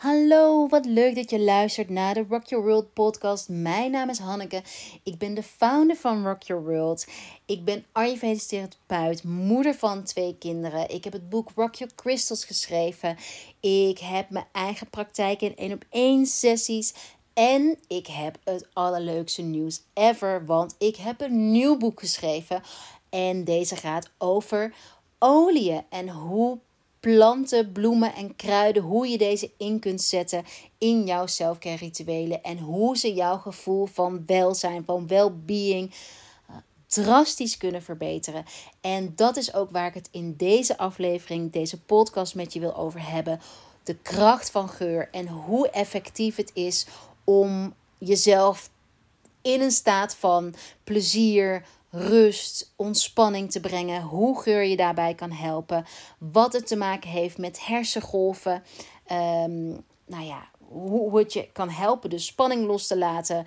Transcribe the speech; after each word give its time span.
Hallo, 0.00 0.68
wat 0.68 0.84
leuk 0.84 1.14
dat 1.14 1.30
je 1.30 1.40
luistert 1.40 1.88
naar 1.88 2.14
de 2.14 2.24
Rock 2.28 2.46
Your 2.46 2.64
World 2.64 2.92
podcast. 2.92 3.48
Mijn 3.48 3.90
naam 3.90 4.08
is 4.08 4.18
Hanneke. 4.18 4.62
Ik 5.02 5.18
ben 5.18 5.34
de 5.34 5.42
founder 5.42 5.96
van 5.96 6.26
Rock 6.26 6.42
Your 6.42 6.64
World. 6.64 7.06
Ik 7.46 7.64
ben 7.64 7.84
Ayurvedisch 7.92 8.46
therapeut, 8.46 9.24
moeder 9.24 9.74
van 9.74 10.02
twee 10.02 10.36
kinderen. 10.38 10.90
Ik 10.90 11.04
heb 11.04 11.12
het 11.12 11.28
boek 11.28 11.50
Rock 11.54 11.74
Your 11.74 11.94
Crystals 11.94 12.44
geschreven. 12.44 13.16
Ik 13.60 13.98
heb 13.98 14.30
mijn 14.30 14.46
eigen 14.52 14.90
praktijk 14.90 15.40
in 15.40 15.56
één 15.56 15.72
op 15.72 15.84
één 15.90 16.26
sessies. 16.26 16.94
En 17.34 17.78
ik 17.86 18.06
heb 18.06 18.38
het 18.44 18.68
allerleukste 18.72 19.42
nieuws 19.42 19.82
ever, 19.94 20.46
want 20.46 20.74
ik 20.78 20.96
heb 20.96 21.20
een 21.20 21.50
nieuw 21.50 21.76
boek 21.76 22.00
geschreven. 22.00 22.62
En 23.10 23.44
deze 23.44 23.76
gaat 23.76 24.10
over 24.18 24.74
oliën 25.18 25.82
en 25.90 26.08
hoe 26.08 26.58
planten, 27.00 27.72
bloemen 27.72 28.14
en 28.14 28.36
kruiden, 28.36 28.82
hoe 28.82 29.08
je 29.08 29.18
deze 29.18 29.50
in 29.56 29.78
kunt 29.78 30.02
zetten 30.02 30.44
in 30.78 31.04
jouw 31.04 31.26
selfcare 31.26 31.76
rituelen 31.76 32.42
en 32.42 32.58
hoe 32.58 32.98
ze 32.98 33.14
jouw 33.14 33.38
gevoel 33.38 33.86
van 33.86 34.22
welzijn, 34.26 34.84
van 34.84 35.06
well-being 35.06 35.94
eh, 36.48 36.54
drastisch 36.86 37.56
kunnen 37.56 37.82
verbeteren. 37.82 38.44
En 38.80 39.12
dat 39.16 39.36
is 39.36 39.54
ook 39.54 39.70
waar 39.70 39.86
ik 39.86 39.94
het 39.94 40.08
in 40.10 40.34
deze 40.36 40.78
aflevering, 40.78 41.52
deze 41.52 41.80
podcast 41.80 42.34
met 42.34 42.52
je 42.52 42.60
wil 42.60 42.76
over 42.76 43.10
hebben. 43.10 43.40
De 43.84 43.94
kracht 43.94 44.50
van 44.50 44.68
geur 44.68 45.08
en 45.10 45.28
hoe 45.28 45.68
effectief 45.70 46.36
het 46.36 46.50
is 46.54 46.86
om 47.24 47.74
jezelf 47.98 48.70
in 49.42 49.60
een 49.60 49.70
staat 49.70 50.14
van 50.14 50.54
plezier, 50.84 51.64
rust, 51.90 52.72
ontspanning 52.76 53.50
te 53.50 53.60
brengen. 53.60 54.02
Hoe 54.02 54.42
geur 54.42 54.62
je 54.62 54.76
daarbij 54.76 55.14
kan 55.14 55.32
helpen. 55.32 55.84
Wat 56.18 56.52
het 56.52 56.66
te 56.66 56.76
maken 56.76 57.10
heeft 57.10 57.38
met 57.38 57.66
hersengolven. 57.66 58.62
Um, 59.12 59.84
nou 60.06 60.24
ja, 60.24 60.48
hoe 60.68 61.18
het 61.18 61.32
je 61.32 61.48
kan 61.52 61.70
helpen 61.70 62.10
de 62.10 62.18
spanning 62.18 62.66
los 62.66 62.86
te 62.86 62.98
laten. 62.98 63.46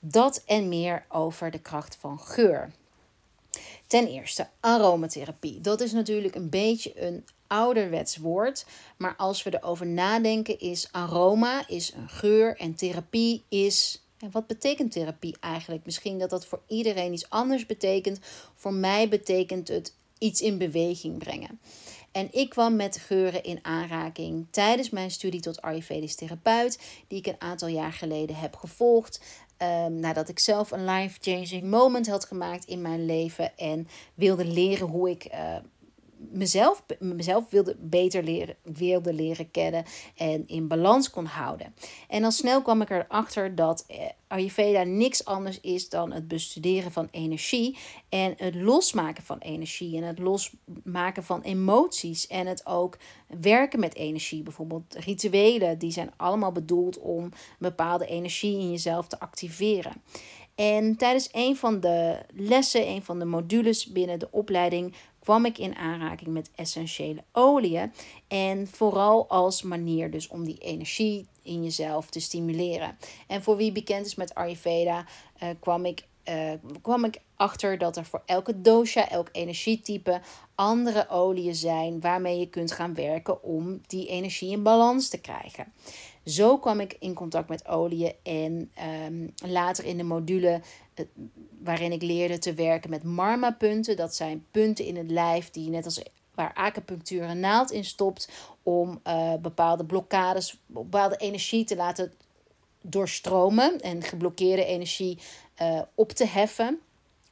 Dat 0.00 0.42
en 0.46 0.68
meer 0.68 1.04
over 1.08 1.50
de 1.50 1.58
kracht 1.60 1.96
van 2.00 2.20
geur. 2.20 2.72
Ten 3.86 4.06
eerste, 4.06 4.48
aromatherapie. 4.60 5.60
Dat 5.60 5.80
is 5.80 5.92
natuurlijk 5.92 6.34
een 6.34 6.50
beetje 6.50 7.06
een 7.06 7.24
ouderwets 7.46 8.16
woord. 8.16 8.66
Maar 8.96 9.16
als 9.16 9.42
we 9.42 9.54
erover 9.54 9.86
nadenken, 9.86 10.58
is 10.58 10.88
aroma 10.92 11.68
is 11.68 11.92
een 11.92 12.08
geur 12.08 12.56
en 12.56 12.74
therapie 12.74 13.44
is 13.48 14.05
en 14.18 14.30
wat 14.30 14.46
betekent 14.46 14.92
therapie 14.92 15.36
eigenlijk? 15.40 15.84
Misschien 15.84 16.18
dat 16.18 16.30
dat 16.30 16.46
voor 16.46 16.62
iedereen 16.66 17.12
iets 17.12 17.30
anders 17.30 17.66
betekent. 17.66 18.18
Voor 18.54 18.74
mij 18.74 19.08
betekent 19.08 19.68
het 19.68 19.94
iets 20.18 20.40
in 20.40 20.58
beweging 20.58 21.18
brengen. 21.18 21.60
En 22.12 22.28
ik 22.32 22.48
kwam 22.48 22.76
met 22.76 22.96
geuren 22.96 23.42
in 23.42 23.58
aanraking 23.62 24.46
tijdens 24.50 24.90
mijn 24.90 25.10
studie 25.10 25.40
tot 25.40 25.62
Ayurvedisch 25.62 26.14
therapeut, 26.14 26.78
die 27.08 27.18
ik 27.18 27.26
een 27.26 27.40
aantal 27.40 27.68
jaar 27.68 27.92
geleden 27.92 28.36
heb 28.36 28.56
gevolgd. 28.56 29.20
Um, 29.62 30.00
nadat 30.00 30.28
ik 30.28 30.38
zelf 30.38 30.70
een 30.70 30.84
life-changing 30.84 31.62
moment 31.62 32.08
had 32.08 32.24
gemaakt 32.24 32.64
in 32.64 32.80
mijn 32.80 33.06
leven 33.06 33.58
en 33.58 33.88
wilde 34.14 34.44
leren 34.44 34.88
hoe 34.88 35.10
ik 35.10 35.24
uh, 35.32 35.56
mezelf, 36.16 36.84
mezelf 36.98 37.50
wilde 37.50 37.76
beter 37.78 38.22
leren, 38.22 38.56
wilde 38.62 39.12
leren 39.12 39.50
kennen 39.50 39.84
en 40.16 40.46
in 40.46 40.68
balans 40.68 41.10
kon 41.10 41.24
houden. 41.24 41.74
En 42.08 42.24
al 42.24 42.30
snel 42.30 42.62
kwam 42.62 42.80
ik 42.80 42.90
erachter 42.90 43.54
dat 43.54 43.84
eh, 43.86 43.98
Ayurveda 44.26 44.82
niks 44.82 45.24
anders 45.24 45.60
is 45.60 45.88
dan 45.88 46.12
het 46.12 46.28
bestuderen 46.28 46.92
van 46.92 47.08
energie 47.10 47.78
en 48.08 48.34
het 48.36 48.54
losmaken 48.54 49.24
van 49.24 49.38
energie 49.38 49.96
en 49.96 50.02
het 50.02 50.18
losmaken 50.18 51.24
van 51.24 51.42
emoties 51.42 52.26
en 52.26 52.46
het 52.46 52.66
ook 52.66 52.98
werken 53.40 53.80
met 53.80 53.94
energie. 53.94 54.42
Bijvoorbeeld 54.42 54.94
rituelen, 54.94 55.78
die 55.78 55.92
zijn 55.92 56.12
allemaal 56.16 56.52
bedoeld 56.52 56.98
om 56.98 57.28
bepaalde 57.58 58.06
energie 58.06 58.58
in 58.58 58.70
jezelf 58.70 59.06
te 59.06 59.20
activeren. 59.20 59.92
En 60.54 60.96
tijdens 60.96 61.28
een 61.32 61.56
van 61.56 61.80
de 61.80 62.18
lessen, 62.34 62.88
een 62.88 63.02
van 63.02 63.18
de 63.18 63.24
modules 63.24 63.86
binnen 63.86 64.18
de 64.18 64.28
opleiding, 64.30 64.94
kwam 65.26 65.44
ik 65.44 65.58
in 65.58 65.76
aanraking 65.76 66.30
met 66.30 66.50
essentiële 66.54 67.24
oliën. 67.32 67.92
En 68.28 68.66
vooral 68.66 69.28
als 69.28 69.62
manier 69.62 70.10
dus 70.10 70.28
om 70.28 70.44
die 70.44 70.58
energie 70.58 71.26
in 71.42 71.62
jezelf 71.62 72.10
te 72.10 72.20
stimuleren. 72.20 72.96
En 73.26 73.42
voor 73.42 73.56
wie 73.56 73.72
bekend 73.72 74.06
is 74.06 74.14
met 74.14 74.34
Ayurveda, 74.34 75.04
uh, 75.42 75.48
kwam 75.60 75.84
ik 75.84 76.06
uh, 76.28 76.52
kwam 76.82 77.04
ik 77.04 77.20
achter 77.36 77.78
dat 77.78 77.96
er 77.96 78.04
voor 78.04 78.22
elke 78.26 78.60
dosha, 78.60 79.08
elk 79.08 79.28
energietype, 79.32 80.20
andere 80.54 81.08
oliën 81.08 81.54
zijn 81.54 82.00
waarmee 82.00 82.38
je 82.38 82.48
kunt 82.48 82.72
gaan 82.72 82.94
werken 82.94 83.42
om 83.42 83.80
die 83.86 84.06
energie 84.06 84.50
in 84.50 84.62
balans 84.62 85.08
te 85.08 85.18
krijgen. 85.18 85.72
Zo 86.24 86.58
kwam 86.58 86.80
ik 86.80 86.96
in 86.98 87.14
contact 87.14 87.48
met 87.48 87.66
oliën 87.68 88.14
en 88.22 88.70
um, 89.06 89.32
later 89.46 89.84
in 89.84 89.96
de 89.96 90.02
module 90.02 90.60
uh, 90.94 91.06
waarin 91.62 91.92
ik 91.92 92.02
leerde 92.02 92.38
te 92.38 92.54
werken 92.54 92.90
met 92.90 93.02
marma-punten. 93.02 93.96
Dat 93.96 94.14
zijn 94.14 94.46
punten 94.50 94.84
in 94.84 94.96
het 94.96 95.10
lijf 95.10 95.50
die 95.50 95.70
net 95.70 95.84
als 95.84 96.02
waar 96.34 96.54
acupunctuur 96.54 97.22
een 97.22 97.40
naald 97.40 97.70
in 97.70 97.84
stopt 97.84 98.28
om 98.62 99.00
uh, 99.06 99.34
bepaalde 99.34 99.84
blokkades, 99.84 100.60
bepaalde 100.66 101.16
energie 101.16 101.64
te 101.64 101.76
laten 101.76 102.12
doorstromen 102.80 103.80
en 103.80 104.02
geblokkeerde 104.02 104.64
energie 104.64 105.18
uh, 105.62 105.80
op 105.94 106.12
te 106.12 106.26
heffen. 106.26 106.80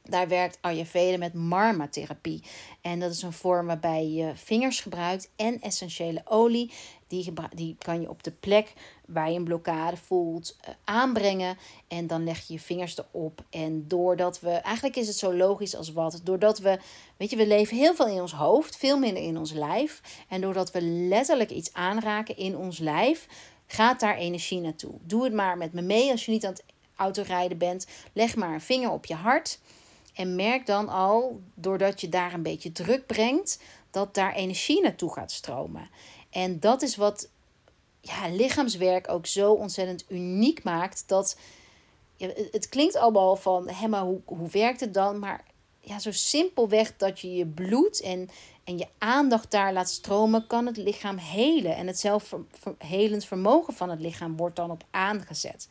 Daar 0.09 0.27
werkt 0.27 0.57
Ayurveda 0.61 1.17
met 1.17 1.33
marma-therapie. 1.33 2.43
En 2.81 2.99
dat 2.99 3.11
is 3.11 3.21
een 3.21 3.33
vorm 3.33 3.65
waarbij 3.65 4.07
je 4.07 4.31
vingers 4.35 4.79
gebruikt 4.79 5.29
en 5.35 5.61
essentiële 5.61 6.21
olie. 6.25 6.71
Die, 7.07 7.33
die 7.55 7.75
kan 7.79 8.01
je 8.01 8.09
op 8.09 8.23
de 8.23 8.31
plek 8.31 8.73
waar 9.07 9.31
je 9.31 9.37
een 9.37 9.43
blokkade 9.43 9.97
voelt 9.97 10.57
uh, 10.61 10.73
aanbrengen. 10.83 11.57
En 11.87 12.07
dan 12.07 12.23
leg 12.23 12.47
je 12.47 12.53
je 12.53 12.59
vingers 12.59 12.97
erop. 12.97 13.43
En 13.49 13.87
doordat 13.87 14.39
we, 14.39 14.49
eigenlijk 14.49 14.95
is 14.95 15.07
het 15.07 15.17
zo 15.17 15.33
logisch 15.33 15.75
als 15.75 15.93
wat. 15.93 16.21
Doordat 16.23 16.59
we, 16.59 16.79
weet 17.17 17.29
je, 17.29 17.35
we 17.35 17.47
leven 17.47 17.77
heel 17.77 17.95
veel 17.95 18.07
in 18.07 18.21
ons 18.21 18.33
hoofd, 18.33 18.77
veel 18.77 18.99
minder 18.99 19.23
in 19.23 19.37
ons 19.37 19.51
lijf. 19.51 20.01
En 20.29 20.41
doordat 20.41 20.71
we 20.71 20.81
letterlijk 20.81 21.49
iets 21.49 21.73
aanraken 21.73 22.37
in 22.37 22.57
ons 22.57 22.79
lijf, 22.79 23.27
gaat 23.67 23.99
daar 23.99 24.17
energie 24.17 24.59
naartoe. 24.59 24.93
Doe 25.01 25.23
het 25.23 25.33
maar 25.33 25.57
met 25.57 25.73
me 25.73 25.81
mee 25.81 26.11
als 26.11 26.25
je 26.25 26.31
niet 26.31 26.45
aan 26.45 26.51
het 26.51 26.63
autorijden 26.95 27.57
bent. 27.57 27.87
Leg 28.13 28.35
maar 28.35 28.53
een 28.53 28.61
vinger 28.61 28.91
op 28.91 29.05
je 29.05 29.15
hart. 29.15 29.59
En 30.15 30.35
merk 30.35 30.65
dan 30.65 30.89
al, 30.89 31.41
doordat 31.53 32.01
je 32.01 32.09
daar 32.09 32.33
een 32.33 32.43
beetje 32.43 32.71
druk 32.71 33.05
brengt, 33.05 33.59
dat 33.91 34.13
daar 34.13 34.33
energie 34.33 34.81
naartoe 34.81 35.13
gaat 35.13 35.31
stromen. 35.31 35.89
En 36.29 36.59
dat 36.59 36.81
is 36.81 36.95
wat 36.95 37.29
ja, 38.01 38.27
lichaamswerk 38.27 39.09
ook 39.09 39.25
zo 39.25 39.51
ontzettend 39.51 40.05
uniek 40.07 40.63
maakt. 40.63 41.03
Dat 41.07 41.37
ja, 42.15 42.29
het 42.51 42.69
klinkt 42.69 42.95
allemaal 42.95 43.35
van, 43.35 43.69
hé, 43.69 43.87
maar 43.87 44.01
hoe, 44.01 44.21
hoe 44.25 44.49
werkt 44.49 44.79
het 44.79 44.93
dan? 44.93 45.19
Maar 45.19 45.43
ja, 45.79 45.99
zo 45.99 46.11
simpelweg 46.11 46.97
dat 46.97 47.19
je 47.19 47.35
je 47.35 47.45
bloed 47.45 48.01
en, 48.01 48.29
en 48.63 48.77
je 48.77 48.87
aandacht 48.97 49.51
daar 49.51 49.73
laat 49.73 49.89
stromen, 49.89 50.47
kan 50.47 50.65
het 50.65 50.77
lichaam 50.77 51.17
helen. 51.17 51.75
En 51.75 51.87
het 51.87 51.99
zelfhelend 51.99 53.25
vermogen 53.25 53.73
van 53.73 53.89
het 53.89 53.99
lichaam 53.99 54.37
wordt 54.37 54.55
dan 54.55 54.71
op 54.71 54.83
aangezet. 54.91 55.67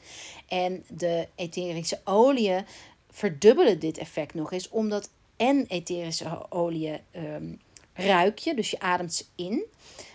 En 0.48 0.84
de 0.88 1.28
etherische 1.34 2.00
oliën 2.04 2.64
verdubbelen 3.14 3.78
dit 3.78 3.98
effect 3.98 4.34
nog 4.34 4.52
eens, 4.52 4.68
omdat 4.68 5.10
en 5.36 5.66
etherische 5.66 6.46
oliën 6.50 7.00
um, 7.16 7.60
ruik 7.92 8.38
je, 8.38 8.54
dus 8.54 8.70
je 8.70 8.80
ademt 8.80 9.14
ze 9.14 9.24
in, 9.34 9.64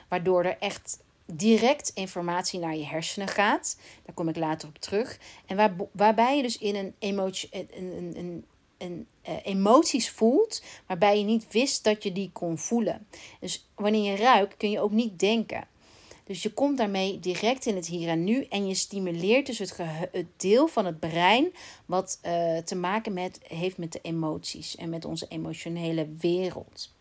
waardoor 0.08 0.44
er 0.44 0.58
echt 0.60 1.00
direct 1.26 1.92
informatie 1.94 2.60
naar 2.60 2.76
je 2.76 2.86
hersenen 2.86 3.28
gaat. 3.28 3.78
Daar 4.06 4.16
kom 4.16 4.30
ik 4.30 4.36
later 4.36 4.68
op 4.68 4.78
terug. 4.78 5.20
En 5.46 5.56
waar, 5.56 5.76
waarbij 5.92 6.36
je 6.36 6.42
dus 6.42 6.58
in 6.58 6.76
een, 6.76 6.94
emotie, 7.00 7.50
een, 7.52 8.16
een, 8.18 8.46
een, 8.78 9.08
uh, 9.28 9.34
emoties 9.44 10.10
voelt, 10.10 10.64
waarbij 10.86 11.18
je 11.18 11.24
niet 11.24 11.52
wist 11.52 11.84
dat 11.84 12.04
je 12.04 12.12
die 12.12 12.30
kon 12.34 12.58
voelen. 12.58 13.08
Dus 13.40 13.68
wanneer 13.76 14.12
je 14.12 14.24
ruikt, 14.24 14.58
kun 14.58 14.72
je 14.72 14.80
ook 14.80 14.92
niet 14.92 15.20
denken. 15.20 15.68
Dus 16.30 16.44
je 16.44 16.54
komt 16.54 16.78
daarmee 16.78 17.20
direct 17.20 17.66
in 17.66 17.76
het 17.76 17.88
hier 17.88 18.10
en 18.10 18.24
nu 18.24 18.44
en 18.44 18.68
je 18.68 18.74
stimuleert 18.74 19.46
dus 19.46 19.58
het, 19.58 20.26
deel 20.38 20.68
van 20.68 20.86
het 20.86 21.00
brein 21.00 21.54
wat 21.86 22.20
uh, 22.26 22.58
te 22.58 22.76
maken 22.76 23.14
met, 23.14 23.40
heeft 23.44 23.78
met 23.78 23.92
de 23.92 24.00
emoties 24.02 24.76
en 24.76 24.90
met 24.90 25.06
onze 25.06 25.26
emotionele 25.28 26.08
wereld. 26.20 26.94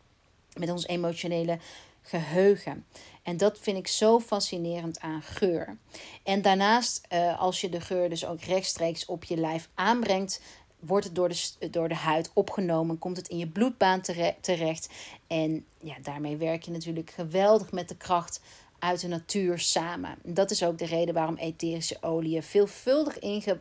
Met 0.57 0.71
ons 0.71 0.87
emotionele 0.87 1.59
geheugen. 2.03 2.87
En 3.23 3.37
dat 3.37 3.59
vind 3.59 3.77
ik 3.77 3.87
zo 3.87 4.21
fascinerend 4.21 5.01
aan 5.01 5.23
geur. 5.23 5.77
En 6.23 6.43
daarnaast, 6.43 7.07
uh, 7.13 7.41
als 7.41 7.61
je 7.61 7.69
de 7.69 7.81
geur 7.81 8.09
dus 8.09 8.27
ook 8.27 8.41
rechtstreeks 8.41 9.07
op 9.07 9.25
je 9.25 9.37
lijf 9.37 9.69
aanbrengt, 9.75 10.41
wordt 10.79 11.05
het 11.05 11.15
door 11.15 11.29
de, 11.29 11.71
door 11.71 11.89
de 11.89 11.95
huid 11.95 12.31
opgenomen, 12.35 12.99
komt 12.99 13.17
het 13.17 13.29
in 13.29 13.39
je 13.39 13.49
bloedbaan 13.49 14.01
terecht. 14.41 14.89
En 15.27 15.65
ja, 15.81 15.95
daarmee 16.03 16.37
werk 16.37 16.63
je 16.63 16.71
natuurlijk 16.71 17.11
geweldig 17.11 17.73
met 17.73 17.89
de 17.89 17.97
kracht 17.97 18.41
uit 18.79 19.01
de 19.01 19.09
natuur 19.09 19.59
samen. 19.59 20.19
Dat 20.23 20.51
is 20.51 20.63
ook 20.63 20.79
de 20.79 20.87
reden 20.87 21.15
waarom 21.15 21.37
etherische 21.37 21.97
oliën 22.01 22.43
veelvuldig 22.43 23.19
inge, 23.19 23.61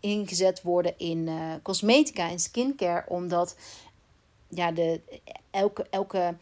ingezet 0.00 0.62
worden 0.62 0.94
in 0.98 1.26
uh, 1.26 1.54
cosmetica 1.62 2.30
en 2.30 2.38
skincare. 2.38 3.04
Omdat 3.08 3.56
ja, 4.48 4.72
de, 4.72 5.00
elke, 5.50 5.86
elke 5.90 6.34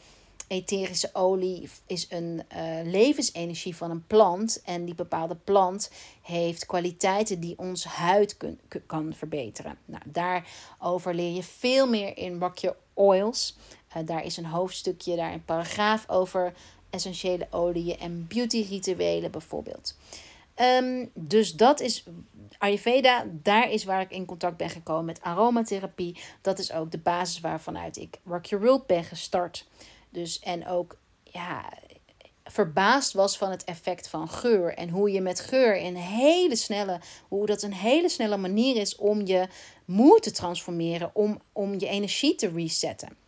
etherische 0.48 1.10
olie 1.12 1.68
is 1.86 2.06
een 2.10 2.42
uh, 2.56 2.90
levensenergie 2.92 3.76
van 3.76 3.90
een 3.90 4.06
plant. 4.06 4.62
En 4.64 4.84
die 4.84 4.94
bepaalde 4.94 5.36
plant 5.36 5.90
heeft 6.22 6.66
kwaliteiten 6.66 7.40
die 7.40 7.58
onze 7.58 7.88
huid 7.88 8.36
kun, 8.36 8.60
kan 8.86 9.14
verbeteren. 9.14 9.78
Nou, 9.84 10.02
daarover 10.06 11.14
leer 11.14 11.34
je 11.34 11.42
veel 11.42 11.88
meer 11.88 12.16
in 12.16 12.38
Rock 12.38 12.58
Your 12.58 12.76
Oils. 12.94 13.56
Uh, 13.96 14.06
daar 14.06 14.24
is 14.24 14.36
een 14.36 14.46
hoofdstukje, 14.46 15.16
daar 15.16 15.32
een 15.32 15.44
paragraaf 15.44 16.08
over 16.08 16.52
essentiële 16.94 17.46
oliën 17.50 17.98
en 17.98 18.26
beauty-rituelen 18.26 19.30
bijvoorbeeld. 19.30 19.96
Um, 20.60 21.10
dus 21.14 21.54
dat 21.54 21.80
is 21.80 22.04
Ayurveda, 22.58 23.26
daar 23.42 23.70
is 23.70 23.84
waar 23.84 24.00
ik 24.00 24.10
in 24.10 24.24
contact 24.24 24.56
ben 24.56 24.70
gekomen 24.70 25.04
met 25.04 25.20
aromatherapie. 25.20 26.16
Dat 26.40 26.58
is 26.58 26.72
ook 26.72 26.90
de 26.90 26.98
basis 26.98 27.40
waarvanuit 27.40 27.96
ik 27.96 28.18
Rock 28.24 28.46
Your 28.46 28.64
World 28.64 28.86
ben 28.86 29.04
gestart. 29.04 29.66
Dus 30.10 30.38
en 30.40 30.66
ook 30.66 30.98
ja, 31.22 31.72
verbaasd 32.44 33.12
was 33.12 33.36
van 33.36 33.50
het 33.50 33.64
effect 33.64 34.08
van 34.08 34.28
geur. 34.28 34.74
En 34.74 34.88
hoe 34.88 35.12
je 35.12 35.20
met 35.20 35.40
geur 35.40 35.76
in 35.76 35.94
hele 35.94 36.56
snelle, 36.56 37.00
hoe 37.28 37.46
dat 37.46 37.62
een 37.62 37.74
hele 37.74 38.08
snelle 38.08 38.36
manier 38.36 38.76
is 38.76 38.96
om 38.96 39.26
je 39.26 39.48
moed 39.84 40.22
te 40.22 40.30
transformeren, 40.30 41.10
om, 41.12 41.40
om 41.52 41.78
je 41.78 41.88
energie 41.88 42.34
te 42.34 42.48
resetten. 42.48 43.23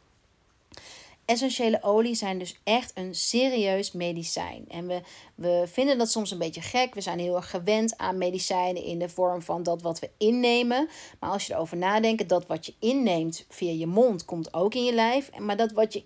Essentiële 1.26 1.82
olie 1.82 2.14
zijn 2.14 2.38
dus 2.38 2.56
echt 2.64 2.92
een 2.94 3.14
serieus 3.14 3.92
medicijn. 3.92 4.64
En 4.68 4.86
we, 4.86 5.00
we 5.34 5.64
vinden 5.66 5.98
dat 5.98 6.10
soms 6.10 6.30
een 6.30 6.38
beetje 6.38 6.60
gek. 6.60 6.94
We 6.94 7.00
zijn 7.00 7.18
heel 7.18 7.36
erg 7.36 7.50
gewend 7.50 7.96
aan 7.96 8.18
medicijnen 8.18 8.82
in 8.82 8.98
de 8.98 9.08
vorm 9.08 9.42
van 9.42 9.62
dat 9.62 9.82
wat 9.82 9.98
we 9.98 10.10
innemen. 10.16 10.88
Maar 11.20 11.30
als 11.30 11.46
je 11.46 11.54
erover 11.54 11.76
nadenkt, 11.76 12.28
dat 12.28 12.46
wat 12.46 12.66
je 12.66 12.74
inneemt 12.78 13.44
via 13.48 13.72
je 13.72 13.86
mond 13.86 14.24
komt 14.24 14.54
ook 14.54 14.74
in 14.74 14.84
je 14.84 14.92
lijf. 14.92 15.38
Maar 15.38 15.56
dat 15.56 15.72
wat 15.72 15.92
je 15.92 16.04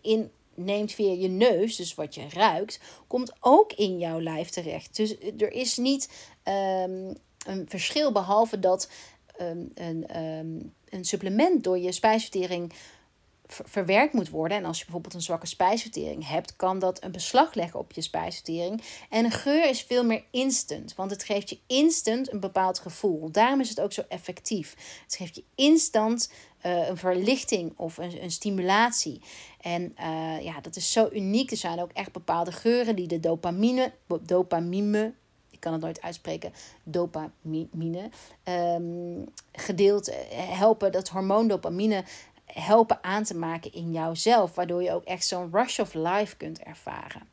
inneemt 0.55 0.93
via 0.93 1.13
je 1.13 1.29
neus, 1.29 1.77
dus 1.77 1.95
wat 1.95 2.15
je 2.15 2.27
ruikt, 2.29 2.81
komt 3.07 3.33
ook 3.41 3.73
in 3.73 3.99
jouw 3.99 4.21
lijf 4.21 4.49
terecht. 4.49 4.97
Dus 4.97 5.17
er 5.39 5.53
is 5.53 5.77
niet 5.77 6.11
um, 6.45 7.17
een 7.47 7.67
verschil 7.69 8.13
behalve 8.13 8.59
dat 8.59 8.91
um, 9.41 9.71
een, 9.75 10.23
um, 10.23 10.73
een 10.89 11.05
supplement 11.05 11.65
door 11.65 11.79
je 11.79 11.93
spijsvertering 11.93 12.73
verwerkt 13.51 14.13
moet 14.13 14.29
worden. 14.29 14.57
En 14.57 14.65
als 14.65 14.79
je 14.79 14.85
bijvoorbeeld 14.85 15.15
een 15.15 15.21
zwakke 15.21 15.47
spijsvertering 15.47 16.29
hebt, 16.29 16.57
kan 16.57 16.79
dat 16.79 17.03
een 17.05 17.13
beslag 17.13 17.55
leggen 17.55 17.81
op 17.81 17.93
je 17.93 18.01
spijsvertering. 18.01 18.83
En 19.09 19.25
een 19.25 19.31
geur 19.31 19.69
is 19.69 19.83
veel 19.83 20.05
meer 20.05 20.25
instant, 20.31 20.95
want 20.95 21.11
het 21.11 21.25
geeft 21.25 21.51
je 21.51 21.59
instant 21.67 22.33
een 22.33 22.41
bepaald 22.41 22.79
gevoel. 22.79 23.31
Daarom 23.31 23.61
is 23.61 23.69
het 23.69 23.81
ook 23.81 23.93
zo 23.93 24.03
effectief. 24.09 25.01
Het 25.05 25.17
geeft 25.17 25.35
je 25.35 25.45
instant 25.55 26.33
uh, 26.67 26.89
een 26.89 26.97
verlichting 26.97 27.73
of 27.77 27.99
een, 27.99 28.23
een 28.23 28.31
stimulatie. 28.31 29.21
En 29.61 29.97
uh, 30.01 30.43
ja, 30.43 30.61
dat 30.61 30.77
is 30.77 30.93
zo 30.93 31.09
uniek. 31.13 31.51
Er 31.51 31.57
zijn 31.57 31.81
ook 31.81 31.93
echt 31.93 32.13
bepaalde 32.13 32.53
geuren 32.53 32.97
die 32.97 33.07
de 33.07 33.21
dopamine, 33.21 33.93
dopamine 34.21 35.13
ik 35.61 35.67
kan 35.67 35.75
het 35.75 35.85
nooit 35.85 36.03
uitspreken, 36.03 36.53
dopamine, 36.85 38.11
um, 38.45 39.25
gedeeld 39.53 40.09
eh, 40.09 40.17
helpen. 40.59 40.93
Dat 40.93 41.09
hormoon 41.09 41.49
dopamine 41.49 42.05
helpen 42.53 42.99
aan 43.03 43.25
te 43.25 43.37
maken 43.37 43.73
in 43.73 43.93
jouzelf, 43.93 44.55
waardoor 44.55 44.83
je 44.83 44.93
ook 44.93 45.05
echt 45.05 45.27
zo'n 45.27 45.49
rush 45.53 45.79
of 45.79 45.95
life 45.95 46.37
kunt 46.37 46.63
ervaren. 46.63 47.29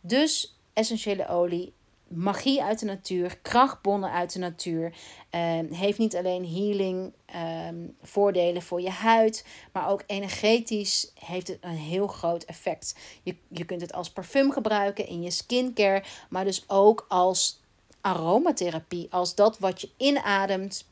Dus 0.00 0.58
essentiële 0.72 1.28
olie, 1.28 1.72
magie 2.08 2.62
uit 2.62 2.78
de 2.78 2.86
natuur, 2.86 3.38
krachtbonnen 3.42 4.10
uit 4.10 4.32
de 4.32 4.38
natuur, 4.38 4.94
uh, 5.30 5.58
heeft 5.70 5.98
niet 5.98 6.16
alleen 6.16 6.46
healing 6.46 7.12
ehm, 7.26 7.86
voordelen 8.02 8.62
voor 8.62 8.80
je 8.80 8.90
huid, 8.90 9.46
maar 9.72 9.88
ook 9.88 10.02
energetisch 10.06 11.12
heeft 11.14 11.48
het 11.48 11.58
een 11.60 11.70
heel 11.70 12.06
groot 12.06 12.44
effect. 12.44 12.94
Je, 13.22 13.36
je 13.48 13.64
kunt 13.64 13.80
het 13.80 13.92
als 13.92 14.10
parfum 14.10 14.52
gebruiken 14.52 15.06
in 15.06 15.22
je 15.22 15.30
skincare, 15.30 16.02
maar 16.30 16.44
dus 16.44 16.64
ook 16.66 17.06
als 17.08 17.60
aromatherapie, 18.00 19.06
als 19.10 19.34
dat 19.34 19.58
wat 19.58 19.80
je 19.80 19.90
inademt 19.96 20.86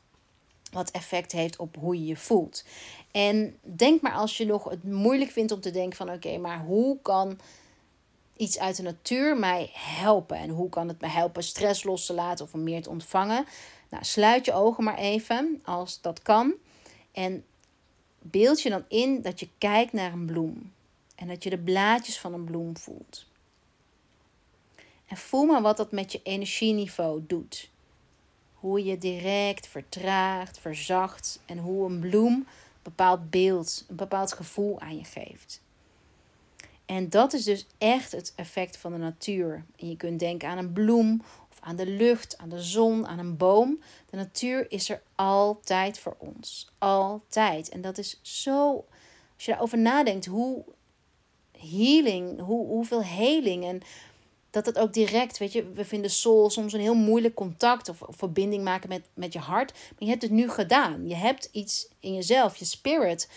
wat 0.71 0.91
effect 0.91 1.31
heeft 1.31 1.57
op 1.57 1.75
hoe 1.79 1.95
je 1.95 2.05
je 2.05 2.17
voelt. 2.17 2.65
En 3.17 3.57
denk 3.61 4.01
maar 4.01 4.13
als 4.13 4.37
je 4.37 4.45
nog 4.45 4.69
het 4.69 4.83
moeilijk 4.83 5.31
vindt 5.31 5.51
om 5.51 5.59
te 5.59 5.71
denken 5.71 5.97
van 5.97 6.11
oké, 6.11 6.37
maar 6.37 6.59
hoe 6.59 6.97
kan 7.01 7.39
iets 8.35 8.59
uit 8.59 8.75
de 8.75 8.83
natuur 8.83 9.37
mij 9.37 9.69
helpen? 9.73 10.37
En 10.37 10.49
hoe 10.49 10.69
kan 10.69 10.87
het 10.87 11.01
me 11.01 11.07
helpen 11.07 11.43
stress 11.43 11.83
los 11.83 12.05
te 12.05 12.13
laten 12.13 12.45
of 12.45 12.53
meer 12.53 12.81
te 12.81 12.89
ontvangen? 12.89 13.45
Nou, 13.89 14.03
sluit 14.03 14.45
je 14.45 14.53
ogen 14.53 14.83
maar 14.83 14.97
even 14.97 15.61
als 15.63 16.01
dat 16.01 16.21
kan. 16.21 16.53
En 17.11 17.45
beeld 18.21 18.61
je 18.61 18.69
dan 18.69 18.83
in 18.87 19.21
dat 19.21 19.39
je 19.39 19.49
kijkt 19.57 19.93
naar 19.93 20.13
een 20.13 20.25
bloem. 20.25 20.73
En 21.15 21.27
dat 21.27 21.43
je 21.43 21.49
de 21.49 21.57
blaadjes 21.57 22.19
van 22.19 22.33
een 22.33 22.45
bloem 22.45 22.77
voelt. 22.77 23.25
En 25.05 25.17
voel 25.17 25.45
maar 25.45 25.61
wat 25.61 25.77
dat 25.77 25.91
met 25.91 26.11
je 26.11 26.19
energieniveau 26.23 27.23
doet. 27.27 27.69
Hoe 28.53 28.83
je 28.83 28.97
direct 28.97 29.67
vertraagt, 29.67 30.59
verzacht 30.59 31.39
en 31.45 31.57
hoe 31.57 31.89
een 31.89 31.99
bloem 31.99 32.47
bepaald 32.87 33.29
beeld, 33.29 33.85
een 33.87 33.95
bepaald 33.95 34.33
gevoel 34.33 34.79
aan 34.79 34.97
je 34.97 35.03
geeft. 35.03 35.61
En 36.85 37.09
dat 37.09 37.33
is 37.33 37.43
dus 37.43 37.65
echt 37.77 38.11
het 38.11 38.33
effect 38.35 38.77
van 38.77 38.91
de 38.91 38.97
natuur. 38.97 39.65
En 39.75 39.89
je 39.89 39.97
kunt 39.97 40.19
denken 40.19 40.49
aan 40.49 40.57
een 40.57 40.73
bloem 40.73 41.21
of 41.51 41.57
aan 41.59 41.75
de 41.75 41.87
lucht, 41.87 42.37
aan 42.37 42.49
de 42.49 42.61
zon, 42.61 43.07
aan 43.07 43.19
een 43.19 43.37
boom. 43.37 43.79
De 44.09 44.17
natuur 44.17 44.71
is 44.71 44.89
er 44.89 45.01
altijd 45.15 45.99
voor 45.99 46.15
ons. 46.17 46.71
Altijd. 46.77 47.69
En 47.69 47.81
dat 47.81 47.97
is 47.97 48.19
zo, 48.21 48.85
als 49.35 49.45
je 49.45 49.51
daarover 49.51 49.77
nadenkt, 49.77 50.25
hoe 50.25 50.63
healing, 51.59 52.39
hoe, 52.39 52.67
hoeveel 52.67 53.03
heling 53.03 53.65
en 53.65 53.81
dat 54.49 54.65
het 54.65 54.79
ook 54.79 54.93
direct, 54.93 55.37
weet 55.37 55.51
je, 55.51 55.71
we 55.71 55.85
vinden 55.85 56.11
soul 56.11 56.49
soms 56.49 56.73
een 56.73 56.79
heel 56.79 56.95
moeilijk 56.95 57.35
contact 57.35 57.89
of, 57.89 58.01
verbinding 58.09 58.63
maken 58.63 58.89
met, 58.89 59.09
met 59.13 59.33
je 59.33 59.39
hart. 59.39 59.71
Maar 59.71 59.95
je 59.97 60.09
hebt 60.09 60.21
het 60.21 60.31
nu 60.31 60.49
gedaan. 60.49 61.07
Je 61.07 61.15
hebt 61.15 61.49
iets 61.51 61.87
in 61.99 62.13
jezelf, 62.13 62.55
je 62.55 62.65
spirit, 62.65 63.29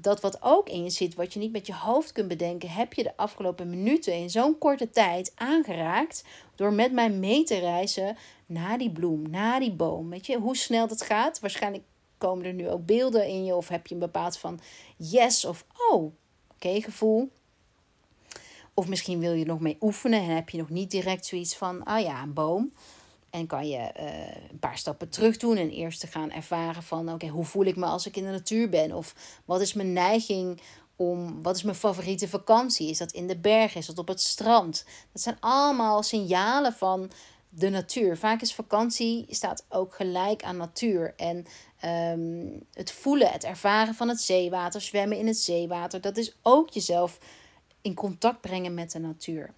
dat 0.00 0.20
wat 0.20 0.42
ook 0.42 0.68
in 0.68 0.84
je 0.84 0.90
zit, 0.90 1.14
wat 1.14 1.32
je 1.32 1.38
niet 1.38 1.52
met 1.52 1.66
je 1.66 1.74
hoofd 1.74 2.12
kunt 2.12 2.28
bedenken, 2.28 2.70
heb 2.70 2.92
je 2.92 3.02
de 3.02 3.16
afgelopen 3.16 3.70
minuten 3.70 4.14
in 4.14 4.30
zo'n 4.30 4.58
korte 4.58 4.90
tijd 4.90 5.32
aangeraakt 5.34 6.24
door 6.54 6.72
met 6.72 6.92
mij 6.92 7.10
mee 7.10 7.44
te 7.44 7.58
reizen 7.58 8.16
naar 8.46 8.78
die 8.78 8.90
bloem, 8.90 9.30
naar 9.30 9.60
die 9.60 9.72
boom. 9.72 10.10
Weet 10.10 10.26
je, 10.26 10.38
hoe 10.38 10.56
snel 10.56 10.86
dat 10.86 11.02
gaat? 11.02 11.40
Waarschijnlijk 11.40 11.84
komen 12.18 12.44
er 12.44 12.52
nu 12.52 12.68
ook 12.68 12.86
beelden 12.86 13.26
in 13.26 13.44
je 13.44 13.54
of 13.54 13.68
heb 13.68 13.86
je 13.86 13.94
een 13.94 14.00
bepaald 14.00 14.38
van 14.38 14.60
yes 14.96 15.44
of 15.44 15.64
oh, 15.90 16.12
oké 16.54 16.80
gevoel. 16.80 17.30
Of 18.74 18.88
misschien 18.88 19.18
wil 19.18 19.32
je 19.32 19.44
nog 19.44 19.60
mee 19.60 19.76
oefenen 19.80 20.20
en 20.20 20.34
heb 20.34 20.48
je 20.48 20.58
nog 20.58 20.70
niet 20.70 20.90
direct 20.90 21.26
zoiets 21.26 21.56
van, 21.56 21.84
ah 21.84 22.00
ja, 22.00 22.22
een 22.22 22.32
boom. 22.32 22.72
En 23.30 23.46
kan 23.46 23.68
je 23.68 23.78
uh, 23.78 24.50
een 24.50 24.58
paar 24.58 24.78
stappen 24.78 25.08
terug 25.08 25.36
doen 25.36 25.56
en 25.56 25.70
eerst 25.70 26.00
te 26.00 26.06
gaan 26.06 26.30
ervaren 26.30 26.82
van, 26.82 27.12
oké, 27.12 27.26
hoe 27.26 27.44
voel 27.44 27.64
ik 27.64 27.76
me 27.76 27.86
als 27.86 28.06
ik 28.06 28.16
in 28.16 28.24
de 28.24 28.30
natuur 28.30 28.68
ben? 28.68 28.92
Of 28.92 29.14
wat 29.44 29.60
is 29.60 29.72
mijn 29.72 29.92
neiging 29.92 30.60
om, 30.96 31.42
wat 31.42 31.56
is 31.56 31.62
mijn 31.62 31.76
favoriete 31.76 32.28
vakantie? 32.28 32.90
Is 32.90 32.98
dat 32.98 33.12
in 33.12 33.26
de 33.26 33.38
bergen? 33.38 33.80
Is 33.80 33.86
dat 33.86 33.98
op 33.98 34.08
het 34.08 34.20
strand? 34.20 34.84
Dat 35.12 35.22
zijn 35.22 35.36
allemaal 35.40 36.02
signalen 36.02 36.72
van 36.72 37.10
de 37.48 37.68
natuur. 37.68 38.18
Vaak 38.18 38.40
is 38.40 38.54
vakantie 38.54 39.26
staat 39.28 39.64
ook 39.68 39.94
gelijk 39.94 40.42
aan 40.42 40.56
natuur. 40.56 41.14
En 41.16 41.46
um, 42.18 42.62
het 42.72 42.92
voelen, 42.92 43.30
het 43.30 43.44
ervaren 43.44 43.94
van 43.94 44.08
het 44.08 44.20
zeewater, 44.20 44.80
zwemmen 44.80 45.18
in 45.18 45.26
het 45.26 45.38
zeewater, 45.38 46.00
dat 46.00 46.16
is 46.16 46.36
ook 46.42 46.70
jezelf 46.70 47.18
in 47.82 47.94
contact 47.94 48.40
brengen 48.40 48.74
met 48.74 48.92
de 48.92 48.98
natuur. 48.98 49.54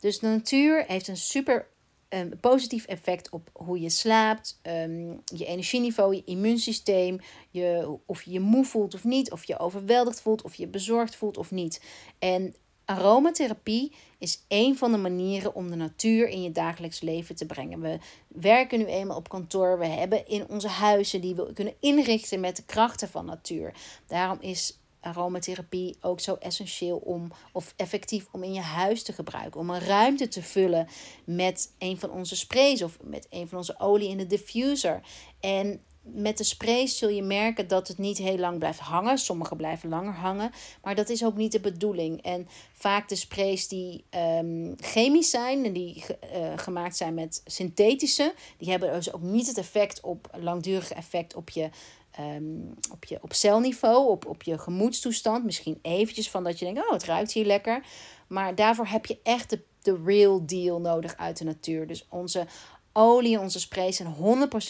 Dus 0.00 0.18
de 0.18 0.26
natuur 0.26 0.84
heeft 0.86 1.08
een 1.08 1.16
super 1.16 1.66
um, 2.08 2.40
positief 2.40 2.86
effect 2.86 3.30
op 3.30 3.50
hoe 3.52 3.80
je 3.80 3.90
slaapt, 3.90 4.60
um, 4.62 5.22
je 5.24 5.46
energieniveau, 5.46 6.14
je 6.14 6.22
immuunsysteem, 6.24 7.20
je, 7.50 7.96
of 8.06 8.22
je 8.22 8.30
je 8.30 8.40
moe 8.40 8.64
voelt 8.64 8.94
of 8.94 9.04
niet, 9.04 9.32
of 9.32 9.44
je 9.44 9.58
overweldigd 9.58 10.20
voelt, 10.20 10.42
of 10.42 10.54
je 10.54 10.66
bezorgd 10.66 11.16
voelt 11.16 11.36
of 11.36 11.50
niet. 11.50 11.80
En 12.18 12.54
aromatherapie 12.84 13.92
is 14.18 14.44
een 14.48 14.76
van 14.76 14.92
de 14.92 14.98
manieren 14.98 15.54
om 15.54 15.70
de 15.70 15.76
natuur 15.76 16.28
in 16.28 16.42
je 16.42 16.52
dagelijks 16.52 17.00
leven 17.00 17.36
te 17.36 17.46
brengen. 17.46 17.80
We 17.80 17.98
werken 18.28 18.78
nu 18.78 18.84
eenmaal 18.84 19.16
op 19.16 19.28
kantoor. 19.28 19.78
We 19.78 19.86
hebben 19.86 20.26
in 20.26 20.48
onze 20.48 20.68
huizen 20.68 21.20
die 21.20 21.34
we 21.34 21.52
kunnen 21.52 21.74
inrichten 21.80 22.40
met 22.40 22.56
de 22.56 22.64
krachten 22.64 23.08
van 23.08 23.24
natuur. 23.26 23.74
Daarom 24.06 24.38
is 24.40 24.78
aromatherapie 25.06 25.96
ook 26.00 26.20
zo 26.20 26.34
essentieel 26.34 26.96
om, 26.96 27.32
of 27.52 27.74
effectief 27.76 28.26
om 28.30 28.42
in 28.42 28.52
je 28.52 28.60
huis 28.60 29.02
te 29.02 29.12
gebruiken. 29.12 29.60
Om 29.60 29.70
een 29.70 29.80
ruimte 29.80 30.28
te 30.28 30.42
vullen 30.42 30.88
met 31.24 31.72
een 31.78 31.98
van 31.98 32.10
onze 32.10 32.36
sprays 32.36 32.82
of 32.82 32.98
met 33.02 33.26
een 33.30 33.48
van 33.48 33.58
onze 33.58 33.78
olie 33.78 34.08
in 34.08 34.18
de 34.18 34.26
diffuser. 34.26 35.00
En 35.40 35.80
met 36.12 36.38
de 36.38 36.44
sprays 36.44 36.98
zul 36.98 37.08
je 37.08 37.22
merken 37.22 37.68
dat 37.68 37.88
het 37.88 37.98
niet 37.98 38.18
heel 38.18 38.38
lang 38.38 38.58
blijft 38.58 38.78
hangen. 38.78 39.18
Sommige 39.18 39.56
blijven 39.56 39.88
langer 39.88 40.14
hangen, 40.14 40.50
maar 40.82 40.94
dat 40.94 41.08
is 41.08 41.24
ook 41.24 41.36
niet 41.36 41.52
de 41.52 41.60
bedoeling. 41.60 42.22
En 42.22 42.48
vaak 42.72 43.08
de 43.08 43.14
sprays 43.14 43.68
die 43.68 44.04
um, 44.10 44.74
chemisch 44.76 45.30
zijn 45.30 45.64
en 45.64 45.72
die 45.72 46.04
uh, 46.34 46.52
gemaakt 46.56 46.96
zijn 46.96 47.14
met 47.14 47.42
synthetische, 47.44 48.34
die 48.58 48.70
hebben 48.70 48.92
dus 48.92 49.12
ook 49.12 49.22
niet 49.22 49.46
het 49.46 49.58
effect 49.58 50.00
op 50.00 50.30
langdurig 50.40 50.92
effect 50.92 51.34
op 51.34 51.50
je 51.50 51.68
ehm, 52.16 52.44
op, 52.92 53.04
je, 53.04 53.18
op 53.22 53.32
celniveau, 53.32 54.08
op, 54.08 54.26
op 54.26 54.42
je 54.42 54.58
gemoedstoestand. 54.58 55.44
Misschien 55.44 55.78
eventjes 55.82 56.30
van 56.30 56.44
dat 56.44 56.58
je 56.58 56.64
denkt, 56.64 56.80
oh 56.80 56.90
het 56.90 57.04
ruikt 57.04 57.32
hier 57.32 57.46
lekker. 57.46 57.84
Maar 58.26 58.54
daarvoor 58.54 58.86
heb 58.86 59.06
je 59.06 59.18
echt 59.22 59.50
de, 59.50 59.62
de 59.82 60.00
real 60.04 60.46
deal 60.46 60.80
nodig 60.80 61.16
uit 61.16 61.38
de 61.38 61.44
natuur. 61.44 61.86
Dus 61.86 62.06
onze 62.08 62.46
olie, 62.92 63.40
onze 63.40 63.60
sprays 63.60 63.96
zijn 63.96 64.14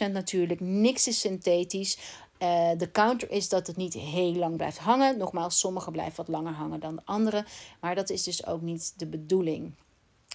100% 0.09 0.13
natuurlijk. 0.13 0.61
Niks 0.61 1.09
is 1.09 1.21
synthetisch. 1.21 1.99
Uh, 2.43 2.71
de 2.77 2.91
counter 2.91 3.31
is 3.31 3.49
dat 3.49 3.67
het 3.67 3.77
niet 3.77 3.95
heel 3.95 4.35
lang 4.35 4.57
blijft 4.57 4.79
hangen. 4.79 5.19
Nogmaals, 5.19 5.59
sommige 5.59 5.91
blijven 5.91 6.17
wat 6.17 6.29
langer 6.29 6.53
hangen 6.53 6.81
dan 6.81 6.97
de 6.97 7.03
andere. 7.05 7.45
Maar 7.81 7.95
dat 7.95 8.11
is 8.11 8.23
dus 8.23 8.47
ook 8.47 8.61
niet 8.61 8.93
de 8.97 9.07
bedoeling. 9.07 9.75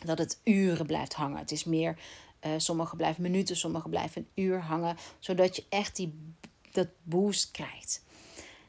Dat 0.05 0.17
het 0.17 0.39
uren 0.43 0.85
blijft 0.85 1.13
hangen. 1.13 1.37
Het 1.37 1.51
is 1.51 1.63
meer, 1.63 1.97
uh, 2.45 2.51
sommige 2.57 2.95
blijven 2.95 3.21
minuten, 3.21 3.57
sommige 3.57 3.89
blijven 3.89 4.21
een 4.21 4.43
uur 4.43 4.61
hangen. 4.61 4.97
Zodat 5.19 5.55
je 5.55 5.63
echt 5.69 5.95
die, 5.95 6.35
dat 6.73 6.87
boost 7.03 7.51
krijgt. 7.51 8.03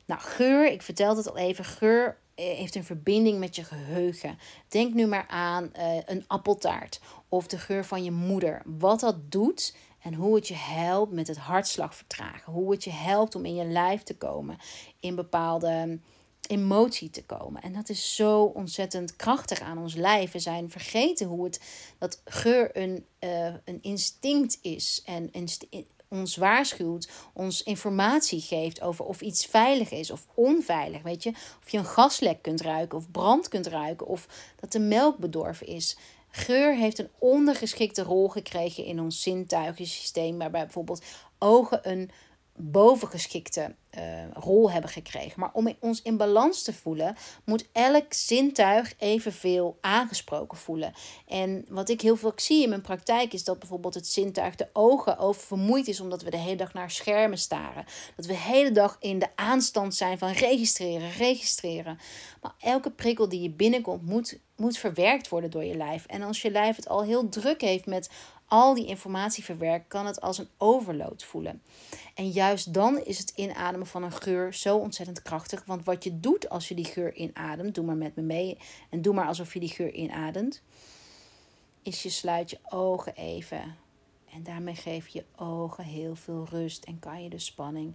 Nou, 0.06 0.20
geur, 0.20 0.70
ik 0.70 0.82
vertelde 0.82 1.16
het 1.16 1.30
al 1.30 1.36
even. 1.36 1.64
Geur 1.64 2.18
eh, 2.34 2.44
heeft 2.44 2.74
een 2.74 2.84
verbinding 2.84 3.38
met 3.38 3.56
je 3.56 3.64
geheugen. 3.64 4.38
Denk 4.68 4.94
nu 4.94 5.06
maar 5.06 5.26
aan 5.28 5.70
uh, 5.76 5.96
een 6.04 6.24
appeltaart 6.26 7.00
of 7.28 7.46
de 7.46 7.58
geur 7.58 7.84
van 7.84 8.04
je 8.04 8.10
moeder. 8.10 8.62
Wat 8.64 9.00
dat 9.00 9.30
doet 9.30 9.76
en 10.02 10.14
hoe 10.14 10.34
het 10.34 10.48
je 10.48 10.54
helpt 10.54 11.12
met 11.12 11.26
het 11.26 11.36
hartslag 11.36 11.94
vertragen. 11.94 12.52
Hoe 12.52 12.70
het 12.70 12.84
je 12.84 12.90
helpt 12.90 13.34
om 13.34 13.44
in 13.44 13.54
je 13.54 13.64
lijf 13.64 14.02
te 14.02 14.16
komen. 14.16 14.58
In 15.00 15.14
bepaalde 15.14 15.98
emotie 16.48 17.10
te 17.10 17.24
komen. 17.24 17.62
En 17.62 17.72
dat 17.72 17.88
is 17.88 18.14
zo 18.14 18.42
ontzettend 18.42 19.16
krachtig 19.16 19.60
aan 19.60 19.78
ons 19.78 19.94
lijf. 19.94 20.32
We 20.32 20.38
zijn 20.38 20.70
vergeten 20.70 21.26
hoe 21.26 21.44
het 21.44 21.60
dat 21.98 22.20
geur 22.24 22.76
een, 22.76 23.06
uh, 23.20 23.46
een 23.64 23.78
instinct 23.82 24.58
is. 24.62 25.02
En 25.04 25.28
ons 26.12 26.36
waarschuwt, 26.36 27.08
ons 27.32 27.62
informatie 27.62 28.40
geeft 28.40 28.80
over 28.80 29.04
of 29.04 29.20
iets 29.20 29.46
veilig 29.46 29.90
is 29.90 30.10
of 30.10 30.26
onveilig. 30.34 31.02
Weet 31.02 31.22
je, 31.22 31.30
of 31.62 31.70
je 31.70 31.78
een 31.78 31.84
gaslek 31.84 32.42
kunt 32.42 32.60
ruiken 32.60 32.98
of 32.98 33.10
brand 33.10 33.48
kunt 33.48 33.66
ruiken 33.66 34.06
of 34.06 34.26
dat 34.60 34.72
de 34.72 34.80
melk 34.80 35.18
bedorven 35.18 35.66
is. 35.66 35.96
Geur 36.28 36.76
heeft 36.76 36.98
een 36.98 37.10
ondergeschikte 37.18 38.02
rol 38.02 38.28
gekregen 38.28 38.84
in 38.84 39.00
ons 39.00 39.22
zintuigensysteem, 39.22 40.38
waarbij 40.38 40.62
bijvoorbeeld 40.62 41.02
ogen 41.38 41.90
een 41.90 42.10
bovengeschikte 42.70 43.74
uh, 43.98 44.02
rol 44.32 44.70
hebben 44.70 44.90
gekregen. 44.90 45.40
Maar 45.40 45.50
om 45.52 45.74
ons 45.78 46.02
in 46.02 46.16
balans 46.16 46.62
te 46.62 46.72
voelen, 46.72 47.16
moet 47.44 47.68
elk 47.72 48.12
zintuig 48.12 48.94
evenveel 48.98 49.78
aangesproken 49.80 50.58
voelen. 50.58 50.92
En 51.26 51.64
wat 51.68 51.88
ik 51.88 52.00
heel 52.00 52.16
veel 52.16 52.32
zie 52.36 52.62
in 52.62 52.68
mijn 52.68 52.80
praktijk 52.80 53.32
is 53.32 53.44
dat 53.44 53.58
bijvoorbeeld 53.58 53.94
het 53.94 54.06
zintuig 54.06 54.54
de 54.54 54.68
ogen 54.72 55.18
oververmoeid 55.18 55.88
is 55.88 56.00
omdat 56.00 56.22
we 56.22 56.30
de 56.30 56.36
hele 56.36 56.56
dag 56.56 56.72
naar 56.72 56.90
schermen 56.90 57.38
staren. 57.38 57.84
Dat 58.16 58.26
we 58.26 58.32
de 58.32 58.38
hele 58.38 58.72
dag 58.72 58.96
in 59.00 59.18
de 59.18 59.28
aanstand 59.34 59.94
zijn 59.94 60.18
van 60.18 60.30
registreren, 60.30 61.10
registreren. 61.10 61.98
Maar 62.40 62.54
elke 62.58 62.90
prikkel 62.90 63.28
die 63.28 63.42
je 63.42 63.50
binnenkomt 63.50 64.02
moet, 64.02 64.38
moet 64.56 64.78
verwerkt 64.78 65.28
worden 65.28 65.50
door 65.50 65.64
je 65.64 65.76
lijf. 65.76 66.06
En 66.06 66.22
als 66.22 66.42
je 66.42 66.50
lijf 66.50 66.76
het 66.76 66.88
al 66.88 67.02
heel 67.02 67.28
druk 67.28 67.60
heeft 67.60 67.86
met 67.86 68.10
al 68.52 68.74
die 68.74 68.86
informatie 68.86 69.44
verwerkt, 69.44 69.88
kan 69.88 70.06
het 70.06 70.20
als 70.20 70.38
een 70.38 70.48
overload 70.58 71.24
voelen. 71.24 71.62
En 72.14 72.30
juist 72.30 72.74
dan 72.74 73.04
is 73.04 73.18
het 73.18 73.32
inademen 73.36 73.86
van 73.86 74.02
een 74.02 74.12
geur 74.12 74.54
zo 74.54 74.76
ontzettend 74.76 75.22
krachtig. 75.22 75.64
Want 75.64 75.84
wat 75.84 76.04
je 76.04 76.20
doet 76.20 76.48
als 76.48 76.68
je 76.68 76.74
die 76.74 76.84
geur 76.84 77.14
inademt, 77.14 77.74
doe 77.74 77.84
maar 77.84 77.96
met 77.96 78.16
me 78.16 78.22
mee 78.22 78.58
en 78.90 79.02
doe 79.02 79.14
maar 79.14 79.26
alsof 79.26 79.54
je 79.54 79.60
die 79.60 79.68
geur 79.68 79.92
inademt, 79.92 80.62
is 81.82 82.02
je 82.02 82.08
sluit 82.10 82.50
je 82.50 82.58
ogen 82.68 83.14
even. 83.14 83.76
En 84.32 84.42
daarmee 84.42 84.74
geef 84.74 85.08
je 85.08 85.24
ogen 85.36 85.84
heel 85.84 86.16
veel 86.16 86.46
rust 86.50 86.84
en 86.84 86.98
kan 86.98 87.22
je 87.22 87.28
de 87.28 87.38
spanning 87.38 87.92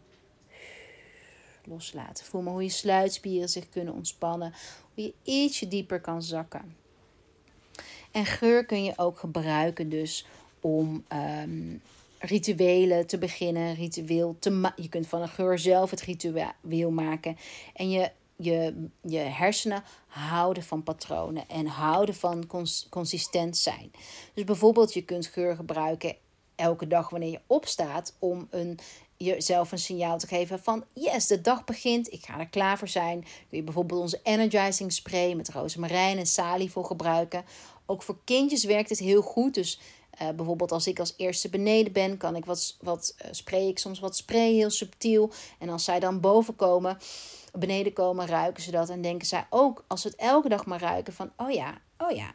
loslaten. 1.64 2.26
Voel 2.26 2.42
maar 2.42 2.54
hoe 2.54 2.64
je 2.64 2.70
sluitspieren 2.70 3.50
zich 3.50 3.70
kunnen 3.70 3.94
ontspannen, 3.94 4.54
hoe 4.94 5.04
je 5.04 5.14
ietsje 5.24 5.68
dieper 5.68 6.02
kan 6.02 6.22
zakken. 6.22 6.76
En 8.12 8.26
geur 8.26 8.66
kun 8.66 8.84
je 8.84 8.94
ook 8.96 9.20
gebruiken 9.20 9.90
dus 9.90 10.26
om 10.68 11.06
um, 11.44 11.82
rituelen 12.20 13.08
te 13.08 13.18
beginnen. 13.18 13.76
Ritueel 13.76 14.36
te 14.40 14.72
je 14.76 14.90
kunt 14.90 15.08
van 15.08 15.22
een 15.22 15.30
geur 15.30 15.60
zelf 15.60 15.90
het 15.90 16.02
ritueel 16.02 16.92
maken. 16.92 17.38
En 17.74 17.90
je, 17.90 18.12
je, 18.36 18.88
je 19.02 19.18
hersenen 19.18 19.84
houden 20.08 20.64
van 20.64 20.84
patronen 20.84 21.50
en 21.50 21.66
houden 21.66 22.16
van 22.16 22.48
cons 22.48 22.88
consistent 22.90 23.58
zijn. 23.58 23.92
Dus 24.34 24.44
bijvoorbeeld, 24.44 24.94
je 24.94 25.02
kunt 25.02 25.28
geur 25.28 25.56
gebruiken 25.56 26.16
elke 26.56 26.88
dag 26.88 27.10
wanneer 27.10 27.32
je 27.32 27.42
opstaat 27.48 28.16
om 28.20 28.48
een, 28.50 28.80
jezelf 29.18 29.72
een 29.72 29.78
signaal 29.78 30.18
te 30.18 30.28
geven 30.28 30.60
van 30.60 30.84
yes, 30.94 31.28
de 31.28 31.42
dag 31.42 31.64
begint, 31.64 32.14
ik 32.14 32.26
ga 32.26 32.40
er 32.40 32.48
klaar 32.48 32.78
voor 32.78 32.88
zijn. 32.88 33.22
Kun 33.22 33.58
je 33.58 33.64
bijvoorbeeld 33.64 34.02
onze 34.02 34.20
energizing 34.24 34.94
spray 34.94 35.34
met 35.34 35.50
rozemarijn 35.50 36.18
en 36.18 36.26
salie 36.26 36.72
voor 36.72 36.86
gebruiken. 36.86 37.46
Ook 37.86 38.02
voor 38.02 38.18
kindjes 38.24 38.64
werkt 38.64 38.90
het 38.90 39.00
heel 39.00 39.22
goed. 39.22 39.54
Dus 39.54 39.80
uh, 40.22 40.30
bijvoorbeeld 40.30 40.72
als 40.72 40.88
ik 40.88 41.00
als 41.00 41.14
eerste 41.18 41.50
beneden 41.50 41.94
ben, 41.94 42.18
kan 42.18 42.36
ik 42.36 42.46
wat, 42.46 42.78
wat 42.82 43.16
uh, 43.22 43.28
spray 43.32 43.68
ik 43.68 43.80
soms 43.80 44.00
wat 44.00 44.16
spray, 44.16 44.54
heel 44.54 44.70
subtiel. 44.70 45.32
En 45.60 45.70
als 45.70 45.84
zij 45.84 46.00
dan 46.00 46.20
boven 46.20 46.56
komen, 46.56 46.98
beneden 47.54 47.94
komen, 47.94 48.28
ruiken 48.28 48.64
ze 48.64 48.72
dat. 48.72 48.90
En 48.90 49.02
denken 49.02 49.28
zij 49.28 49.48
ook, 49.50 49.84
als 49.88 50.02
ze 50.02 50.08
het 50.08 50.18
elke 50.18 50.50
dag 50.50 50.66
maar 50.66 50.82
ruiken, 50.82 51.14
van 51.14 51.32
oh 51.38 51.52
ja, 51.52 51.78
oh 51.98 52.12
ja. 52.12 52.34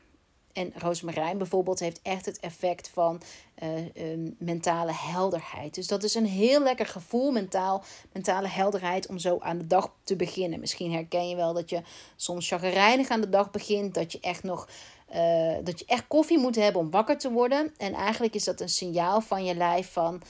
En 0.53 0.73
rozemarijn 0.77 1.39
bijvoorbeeld 1.39 1.81
heeft 1.81 2.01
echt 2.03 2.27
het 2.27 2.41
effect 2.41 2.89
van 2.89 3.23
uh, 3.63 4.31
mentale 4.39 4.93
helderheid. 4.95 5.75
Dus 5.75 5.87
dat 5.87 6.03
is 6.03 6.15
een 6.15 6.27
heel 6.27 6.63
lekker 6.63 6.87
gevoel, 6.87 7.31
mentaal, 7.31 7.85
mentale 8.13 8.49
helderheid, 8.49 9.07
om 9.07 9.19
zo 9.19 9.39
aan 9.39 9.59
de 9.59 9.67
dag 9.67 9.93
te 10.05 10.17
beginnen. 10.17 10.61
Misschien 10.61 10.93
herken 10.93 11.29
je 11.29 11.37
wel 11.37 11.53
dat 11.53 11.71
je 11.71 11.83
soms 12.17 12.49
chagrijnig 12.49 13.09
aan 13.09 13.21
de 13.21 13.29
dag 13.29 13.51
begint, 13.51 13.95
dat 13.95 14.13
je 14.13 14.21
echt 14.21 14.43
nog 14.43 14.69
uh, 15.15 15.55
dat 15.65 15.79
je 15.79 15.85
echt 15.87 16.07
koffie 16.07 16.39
moet 16.39 16.57
hebben 16.57 16.81
om 16.81 16.91
wakker 16.91 17.19
te 17.19 17.31
worden. 17.31 17.75
En 17.77 17.93
eigenlijk 17.95 18.35
is 18.35 18.45
dat 18.45 18.61
een 18.61 18.69
signaal 18.69 19.21
van 19.21 19.45
je 19.45 19.55
lijf 19.55 19.93
van, 19.93 20.23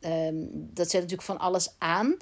um, 0.00 0.48
dat 0.52 0.90
zet 0.90 1.00
natuurlijk 1.00 1.28
van 1.28 1.38
alles 1.38 1.74
aan. 1.78 2.16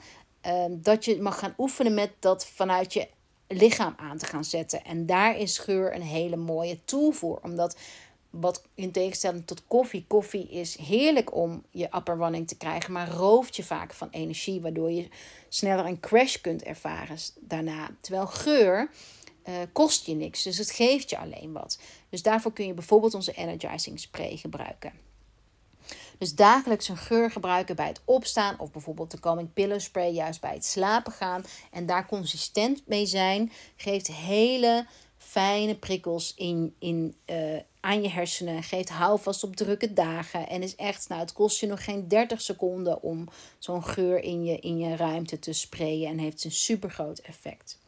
Um, 0.47 0.83
dat 0.83 1.05
je 1.05 1.23
mag 1.23 1.39
gaan 1.39 1.55
oefenen 1.59 1.95
met 1.95 2.11
dat 2.19 2.47
vanuit 2.47 2.93
je 2.93 3.09
lichaam 3.49 3.95
aan 3.97 4.19
te 4.19 4.27
gaan 4.27 4.45
zetten. 4.45 4.85
En 4.85 5.07
daar 5.07 5.39
is 5.39 5.59
geur 5.59 5.95
een 5.95 6.03
hele 6.03 6.37
mooie 6.37 6.85
tool 6.85 7.11
voor. 7.11 7.41
Omdat 7.43 7.77
wat 8.31 8.63
in 8.75 8.93
tegenstelling 8.93 9.47
tot 9.47 9.67
koffie, 9.67 10.05
koffie 10.09 10.49
is 10.49 10.77
heerlijk 10.77 11.35
om 11.35 11.63
je 11.71 11.89
upper 11.97 12.45
te 12.47 12.57
krijgen, 12.57 12.93
maar 12.93 13.11
rooft 13.11 13.57
je 13.57 13.65
vaak 13.65 13.93
van 13.93 14.09
energie, 14.11 14.61
waardoor 14.61 14.91
je 14.91 15.09
sneller 15.49 15.87
een 15.87 16.01
crash 16.01 16.37
kunt 16.37 16.63
ervaren 16.63 17.19
daarna. 17.41 17.91
Terwijl 18.01 18.27
geur 18.27 18.91
uh, 19.49 19.55
kost 19.73 20.07
je 20.07 20.15
niks. 20.15 20.43
Dus 20.43 20.59
het 20.59 20.71
geeft 20.71 21.11
je 21.11 21.19
alleen 21.19 21.53
wat. 21.53 21.79
Dus 22.09 22.23
daarvoor 22.23 22.53
kun 22.53 22.67
je 22.67 22.75
bijvoorbeeld 22.75 23.15
onze 23.15 23.33
energizing 23.33 24.01
spray 24.01 24.37
gebruiken. 24.37 24.93
Dus 26.19 26.35
dagelijks 26.35 26.89
een 26.89 26.97
geur 26.97 27.31
gebruiken 27.31 27.77
bij 27.77 27.87
het 27.87 28.01
opstaan 28.05 28.59
of 28.59 28.71
bijvoorbeeld 28.71 29.11
de 29.11 29.21
calming 29.21 29.53
pillow 29.53 29.81
spray 29.81 30.11
juist 30.11 30.41
bij 30.41 30.55
het 30.55 30.65
slapen 30.65 31.13
gaan 31.13 31.45
en 31.71 31.87
daar 31.87 32.07
consistent 32.07 32.83
mee 32.87 33.07
zijn, 33.07 33.53
geeft 33.77 34.07
hele 34.07 34.87
fijne 35.17 35.75
prikkels 35.77 36.35
in, 36.37 36.75
in, 36.79 37.15
uh, 37.27 37.59
aan 37.81 38.03
je 38.03 38.09
hersenen. 38.09 38.63
Geeft 38.63 38.89
houvast 38.89 39.45
op 39.45 39.57
drukke 39.57 39.93
dagen. 39.93 40.49
En 40.49 40.63
is 40.63 40.77
echt, 40.77 41.09
nou, 41.09 41.21
het 41.21 41.33
kost 41.33 41.61
je 41.61 41.67
nog 41.67 41.85
geen 41.85 42.09
30 42.09 42.41
seconden 42.41 43.03
om 43.03 43.29
zo'n 43.59 43.85
geur 43.85 44.23
in 44.23 44.45
je, 44.45 44.59
in 44.59 44.79
je 44.79 44.97
ruimte 44.97 45.39
te 45.39 45.53
sprayen. 45.53 46.09
En 46.09 46.19
heeft 46.19 46.45
een 46.45 46.53
super 46.53 46.91
groot 46.91 47.19
effect. 47.19 47.79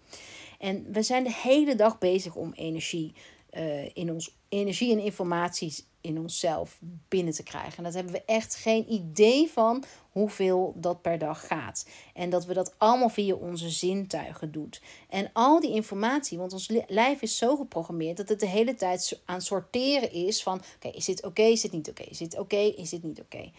En 0.59 0.93
we 0.93 1.03
zijn 1.03 1.25
de 1.25 1.33
hele 1.33 1.75
dag 1.75 1.99
bezig 1.99 2.35
om 2.35 2.53
energie, 2.53 3.15
uh, 3.53 3.97
in 3.97 4.13
ons, 4.13 4.37
energie 4.49 4.93
en 4.93 4.99
informatie 4.99 5.75
in 6.07 6.19
onszelf 6.19 6.79
binnen 7.09 7.35
te 7.35 7.43
krijgen. 7.43 7.77
En 7.77 7.85
dat 7.85 7.95
hebben 7.95 8.13
we 8.13 8.25
echt 8.25 8.55
geen 8.55 8.93
idee 8.93 9.51
van 9.51 9.85
hoeveel 10.11 10.73
dat 10.77 11.03
per 11.03 11.19
dag 11.19 11.47
gaat. 11.47 11.89
En 12.15 12.31
dat 12.31 12.45
we 12.45 12.55
dat 12.55 12.75
allemaal 12.79 13.09
via 13.09 13.35
onze 13.35 13.71
zintuigen 13.71 14.53
doen. 14.53 14.73
En 15.09 15.31
al 15.33 15.61
die 15.61 15.71
informatie, 15.71 16.39
want 16.39 16.53
ons 16.53 16.71
lijf 16.87 17.23
is 17.23 17.37
zo 17.37 17.57
geprogrammeerd 17.57 18.17
dat 18.17 18.29
het 18.29 18.41
de 18.41 18.47
hele 18.47 18.75
tijd 18.75 19.21
aan 19.25 19.41
sorteren 19.41 20.13
is 20.13 20.43
van: 20.43 20.61
oké, 20.77 20.89
is 20.89 21.05
dit 21.05 21.25
oké, 21.25 21.43
is 21.43 21.61
dit 21.61 21.73
niet 21.73 21.89
oké, 21.89 22.03
is 22.03 22.19
dit 22.19 22.39
oké, 22.39 22.57
is 22.57 22.91
dit 22.91 23.03
niet 23.03 23.21
oké. 23.21 23.51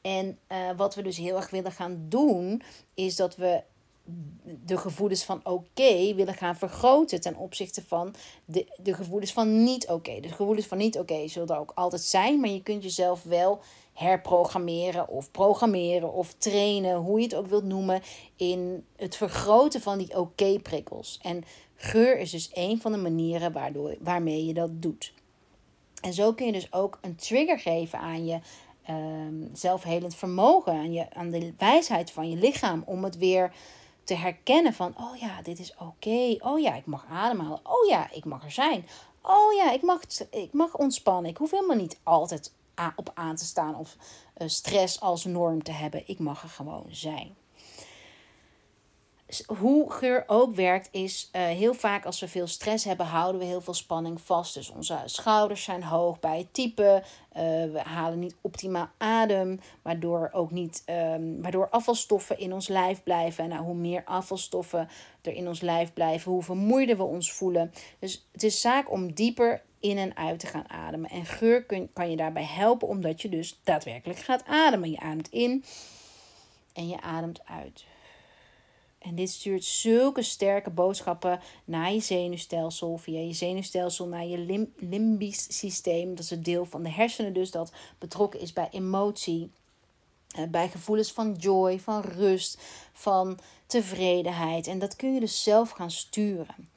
En 0.00 0.38
uh, 0.48 0.70
wat 0.76 0.94
we 0.94 1.02
dus 1.02 1.16
heel 1.16 1.36
erg 1.36 1.50
willen 1.50 1.72
gaan 1.72 2.06
doen, 2.08 2.62
is 2.94 3.16
dat 3.16 3.36
we 3.36 3.62
de 4.64 4.76
gevoelens 4.76 5.24
van 5.24 5.40
oké 5.44 6.14
willen 6.14 6.34
gaan 6.34 6.56
vergroten 6.56 7.20
ten 7.20 7.36
opzichte 7.36 7.82
van 7.86 8.14
de, 8.44 8.66
de 8.82 8.94
gevoelens 8.94 9.32
van 9.32 9.64
niet 9.64 9.88
oké. 9.88 10.20
De 10.20 10.28
gevoelens 10.28 10.66
van 10.66 10.78
niet 10.78 10.98
oké 10.98 11.28
zullen 11.28 11.48
er 11.48 11.58
ook 11.58 11.72
altijd 11.74 12.02
zijn, 12.02 12.40
maar 12.40 12.50
je 12.50 12.62
kunt 12.62 12.82
jezelf 12.82 13.22
wel 13.22 13.60
herprogrammeren 13.92 15.08
of 15.08 15.30
programmeren 15.30 16.12
of 16.12 16.34
trainen, 16.34 16.96
hoe 16.96 17.18
je 17.18 17.24
het 17.24 17.34
ook 17.34 17.46
wilt 17.46 17.64
noemen, 17.64 18.02
in 18.36 18.84
het 18.96 19.16
vergroten 19.16 19.80
van 19.80 19.98
die 19.98 20.18
oké-prikkels. 20.18 21.18
En 21.22 21.44
geur 21.74 22.18
is 22.18 22.30
dus 22.30 22.50
een 22.54 22.80
van 22.80 22.92
de 22.92 22.98
manieren 22.98 23.52
waardoor, 23.52 23.96
waarmee 24.00 24.46
je 24.46 24.54
dat 24.54 24.82
doet. 24.82 25.12
En 26.00 26.12
zo 26.12 26.32
kun 26.32 26.46
je 26.46 26.52
dus 26.52 26.72
ook 26.72 26.98
een 27.00 27.16
trigger 27.16 27.58
geven 27.58 27.98
aan 27.98 28.26
je 28.26 28.38
um, 28.90 29.50
zelfhelend 29.52 30.14
vermogen, 30.14 30.72
aan, 30.72 30.92
je, 30.92 31.14
aan 31.14 31.30
de 31.30 31.52
wijsheid 31.58 32.10
van 32.10 32.30
je 32.30 32.36
lichaam 32.36 32.82
om 32.86 33.04
het 33.04 33.18
weer 33.18 33.52
te 34.06 34.14
herkennen 34.14 34.72
van, 34.72 34.94
oh 34.98 35.16
ja, 35.16 35.42
dit 35.42 35.58
is 35.58 35.74
oké. 35.78 36.36
Oh 36.38 36.60
ja, 36.60 36.74
ik 36.74 36.86
mag 36.86 37.06
ademhalen. 37.10 37.60
Oh 37.62 37.88
ja, 37.88 38.10
ik 38.12 38.24
mag 38.24 38.44
er 38.44 38.50
zijn. 38.50 38.86
Oh 39.22 39.52
ja, 39.52 39.72
ik 39.72 39.82
mag, 39.82 40.00
ik 40.30 40.52
mag 40.52 40.76
ontspannen. 40.76 41.30
Ik 41.30 41.36
hoef 41.36 41.50
helemaal 41.50 41.76
niet 41.76 41.98
altijd 42.02 42.52
op 42.96 43.10
aan 43.14 43.36
te 43.36 43.44
staan 43.44 43.76
of 43.76 43.96
uh, 44.36 44.48
stress 44.48 45.00
als 45.00 45.24
norm 45.24 45.62
te 45.62 45.72
hebben. 45.72 46.02
Ik 46.06 46.18
mag 46.18 46.42
er 46.42 46.48
gewoon 46.48 46.86
zijn 46.88 47.36
hoe 49.46 49.92
geur 49.92 50.24
ook 50.26 50.54
werkt, 50.54 50.88
is 50.90 51.30
uh, 51.32 51.42
heel 51.42 51.74
vaak 51.74 52.04
als 52.04 52.20
we 52.20 52.28
veel 52.28 52.46
stress 52.46 52.84
hebben, 52.84 53.06
houden 53.06 53.40
we 53.40 53.46
heel 53.46 53.60
veel 53.60 53.74
spanning 53.74 54.20
vast. 54.20 54.54
Dus 54.54 54.70
onze 54.70 55.02
schouders 55.04 55.62
zijn 55.62 55.82
hoog 55.82 56.20
bij 56.20 56.38
het 56.38 56.54
typen. 56.54 56.94
Uh, 56.94 57.02
we 57.72 57.80
halen 57.84 58.18
niet 58.18 58.36
optimaal 58.40 58.88
adem, 58.98 59.60
waardoor 59.82 60.28
ook 60.32 60.50
niet, 60.50 60.82
um, 60.86 61.42
waardoor 61.42 61.68
afvalstoffen 61.68 62.38
in 62.38 62.52
ons 62.52 62.68
lijf 62.68 63.02
blijven. 63.02 63.44
En 63.44 63.50
nou, 63.50 63.64
hoe 63.64 63.74
meer 63.74 64.02
afvalstoffen 64.04 64.88
er 65.22 65.32
in 65.32 65.48
ons 65.48 65.60
lijf 65.60 65.92
blijven, 65.92 66.32
hoe 66.32 66.42
vermoeider 66.42 66.96
we 66.96 67.02
ons 67.02 67.32
voelen. 67.32 67.72
Dus 67.98 68.26
het 68.32 68.42
is 68.42 68.60
zaak 68.60 68.90
om 68.90 69.12
dieper 69.12 69.62
in 69.80 69.98
en 69.98 70.16
uit 70.16 70.38
te 70.38 70.46
gaan 70.46 70.70
ademen. 70.70 71.10
En 71.10 71.24
geur 71.24 71.66
kan 71.92 72.10
je 72.10 72.16
daarbij 72.16 72.44
helpen, 72.44 72.88
omdat 72.88 73.22
je 73.22 73.28
dus 73.28 73.60
daadwerkelijk 73.64 74.18
gaat 74.18 74.44
ademen. 74.44 74.90
Je 74.90 75.00
ademt 75.00 75.28
in 75.28 75.64
en 76.72 76.88
je 76.88 77.00
ademt 77.00 77.40
uit. 77.44 77.84
En 79.06 79.14
dit 79.14 79.30
stuurt 79.30 79.64
zulke 79.64 80.22
sterke 80.22 80.70
boodschappen 80.70 81.40
naar 81.64 81.92
je 81.92 82.00
zenuwstelsel, 82.00 82.96
via 82.96 83.20
je 83.20 83.32
zenuwstelsel 83.32 84.06
naar 84.06 84.26
je 84.26 84.38
lim 84.38 84.72
limbisch 84.76 85.58
systeem. 85.58 86.08
Dat 86.08 86.24
is 86.24 86.30
het 86.30 86.44
deel 86.44 86.64
van 86.64 86.82
de 86.82 86.90
hersenen 86.90 87.32
dus 87.32 87.50
dat 87.50 87.72
betrokken 87.98 88.40
is 88.40 88.52
bij 88.52 88.68
emotie, 88.70 89.50
eh, 90.28 90.44
bij 90.48 90.68
gevoelens 90.68 91.12
van 91.12 91.32
joy, 91.32 91.80
van 91.80 92.00
rust, 92.00 92.60
van 92.92 93.38
tevredenheid. 93.66 94.66
En 94.66 94.78
dat 94.78 94.96
kun 94.96 95.14
je 95.14 95.20
dus 95.20 95.42
zelf 95.42 95.70
gaan 95.70 95.90
sturen. 95.90 96.68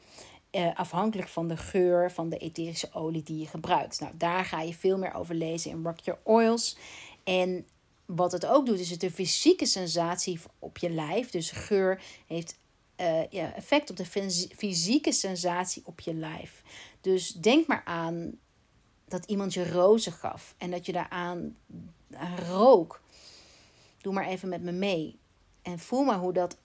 Uh, 0.51 0.75
afhankelijk 0.75 1.29
van 1.29 1.48
de 1.48 1.57
geur 1.57 2.12
van 2.12 2.29
de 2.29 2.38
etherische 2.38 2.89
olie 2.93 3.24
die 3.24 3.39
je 3.39 3.48
gebruikt. 3.48 4.00
Nou, 4.00 4.13
daar 4.17 4.45
ga 4.45 4.62
je 4.62 4.74
veel 4.74 4.98
meer 4.98 5.13
over 5.13 5.36
lezen 5.36 5.71
in 5.71 5.83
Rock 5.83 6.00
Your 6.00 6.19
Oils. 6.24 6.77
En 7.24 7.65
wat 8.15 8.31
het 8.31 8.45
ook 8.45 8.65
doet, 8.65 8.79
is 8.79 8.89
het 8.89 8.99
de 8.99 9.11
fysieke 9.11 9.65
sensatie 9.65 10.39
op 10.59 10.77
je 10.77 10.89
lijf. 10.89 11.29
Dus 11.29 11.51
geur 11.51 12.01
heeft 12.27 12.57
uh, 12.97 13.27
ja, 13.29 13.53
effect 13.53 13.89
op 13.89 13.97
de 13.97 14.05
fysieke 14.55 15.11
sensatie 15.11 15.81
op 15.85 15.99
je 15.99 16.13
lijf. 16.13 16.61
Dus 17.01 17.31
denk 17.31 17.67
maar 17.67 17.81
aan 17.85 18.39
dat 19.07 19.25
iemand 19.25 19.53
je 19.53 19.71
rozen 19.71 20.11
gaf 20.11 20.55
en 20.57 20.71
dat 20.71 20.85
je 20.85 20.91
daaraan 20.91 21.57
aan 22.13 22.37
rook. 22.37 23.01
Doe 24.01 24.13
maar 24.13 24.27
even 24.27 24.49
met 24.49 24.61
me 24.61 24.71
mee. 24.71 25.19
En 25.61 25.79
voel 25.79 26.03
maar 26.03 26.19
hoe 26.19 26.33
dat 26.33 26.57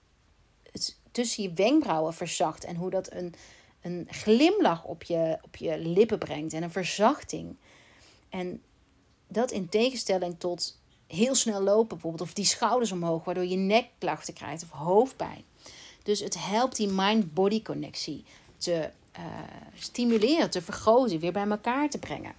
tussen 1.11 1.43
je 1.43 1.53
wenkbrauwen 1.53 2.13
verzacht. 2.13 2.63
En 2.63 2.75
hoe 2.75 2.89
dat 2.89 3.11
een, 3.11 3.33
een 3.81 4.07
glimlach 4.09 4.83
op 4.83 5.03
je, 5.03 5.37
op 5.41 5.55
je 5.55 5.77
lippen 5.77 6.19
brengt. 6.19 6.53
En 6.53 6.63
een 6.63 6.71
verzachting. 6.71 7.57
En 8.29 8.63
dat 9.27 9.51
in 9.51 9.69
tegenstelling 9.69 10.39
tot 10.39 10.83
heel 11.07 11.35
snel 11.35 11.61
lopen 11.61 11.87
bijvoorbeeld. 11.87 12.21
Of 12.21 12.33
die 12.33 12.45
schouders 12.45 12.91
omhoog, 12.91 13.23
waardoor 13.23 13.45
je 13.45 13.57
nekklachten 13.57 14.33
krijgt 14.33 14.63
of 14.63 14.69
hoofdpijn. 14.69 15.43
Dus 16.03 16.19
het 16.19 16.37
helpt 16.39 16.75
die 16.75 16.89
mind-body 16.91 17.61
connectie 17.61 18.23
te 18.57 18.89
uh, 19.19 19.25
stimuleren, 19.75 20.49
te 20.49 20.61
vergroten, 20.61 21.19
weer 21.19 21.31
bij 21.31 21.47
elkaar 21.47 21.89
te 21.89 21.97
brengen. 21.97 22.33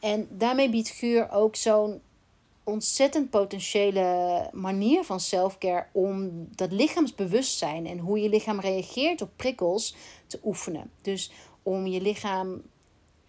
En 0.00 0.28
daarmee 0.30 0.70
biedt 0.70 0.88
geur 0.88 1.30
ook 1.30 1.56
zo'n 1.56 2.00
ontzettend 2.64 3.30
potentiële 3.30 4.48
manier 4.52 5.04
van 5.04 5.20
selfcare 5.20 5.86
om 5.92 6.46
dat 6.54 6.72
lichaamsbewustzijn 6.72 7.86
en 7.86 7.98
hoe 7.98 8.20
je 8.20 8.28
lichaam 8.28 8.60
reageert 8.60 9.22
op 9.22 9.30
prikkels 9.36 9.94
te 10.26 10.40
oefenen. 10.44 10.90
Dus 11.02 11.30
om 11.62 11.86
je 11.86 12.00
lichaam 12.00 12.62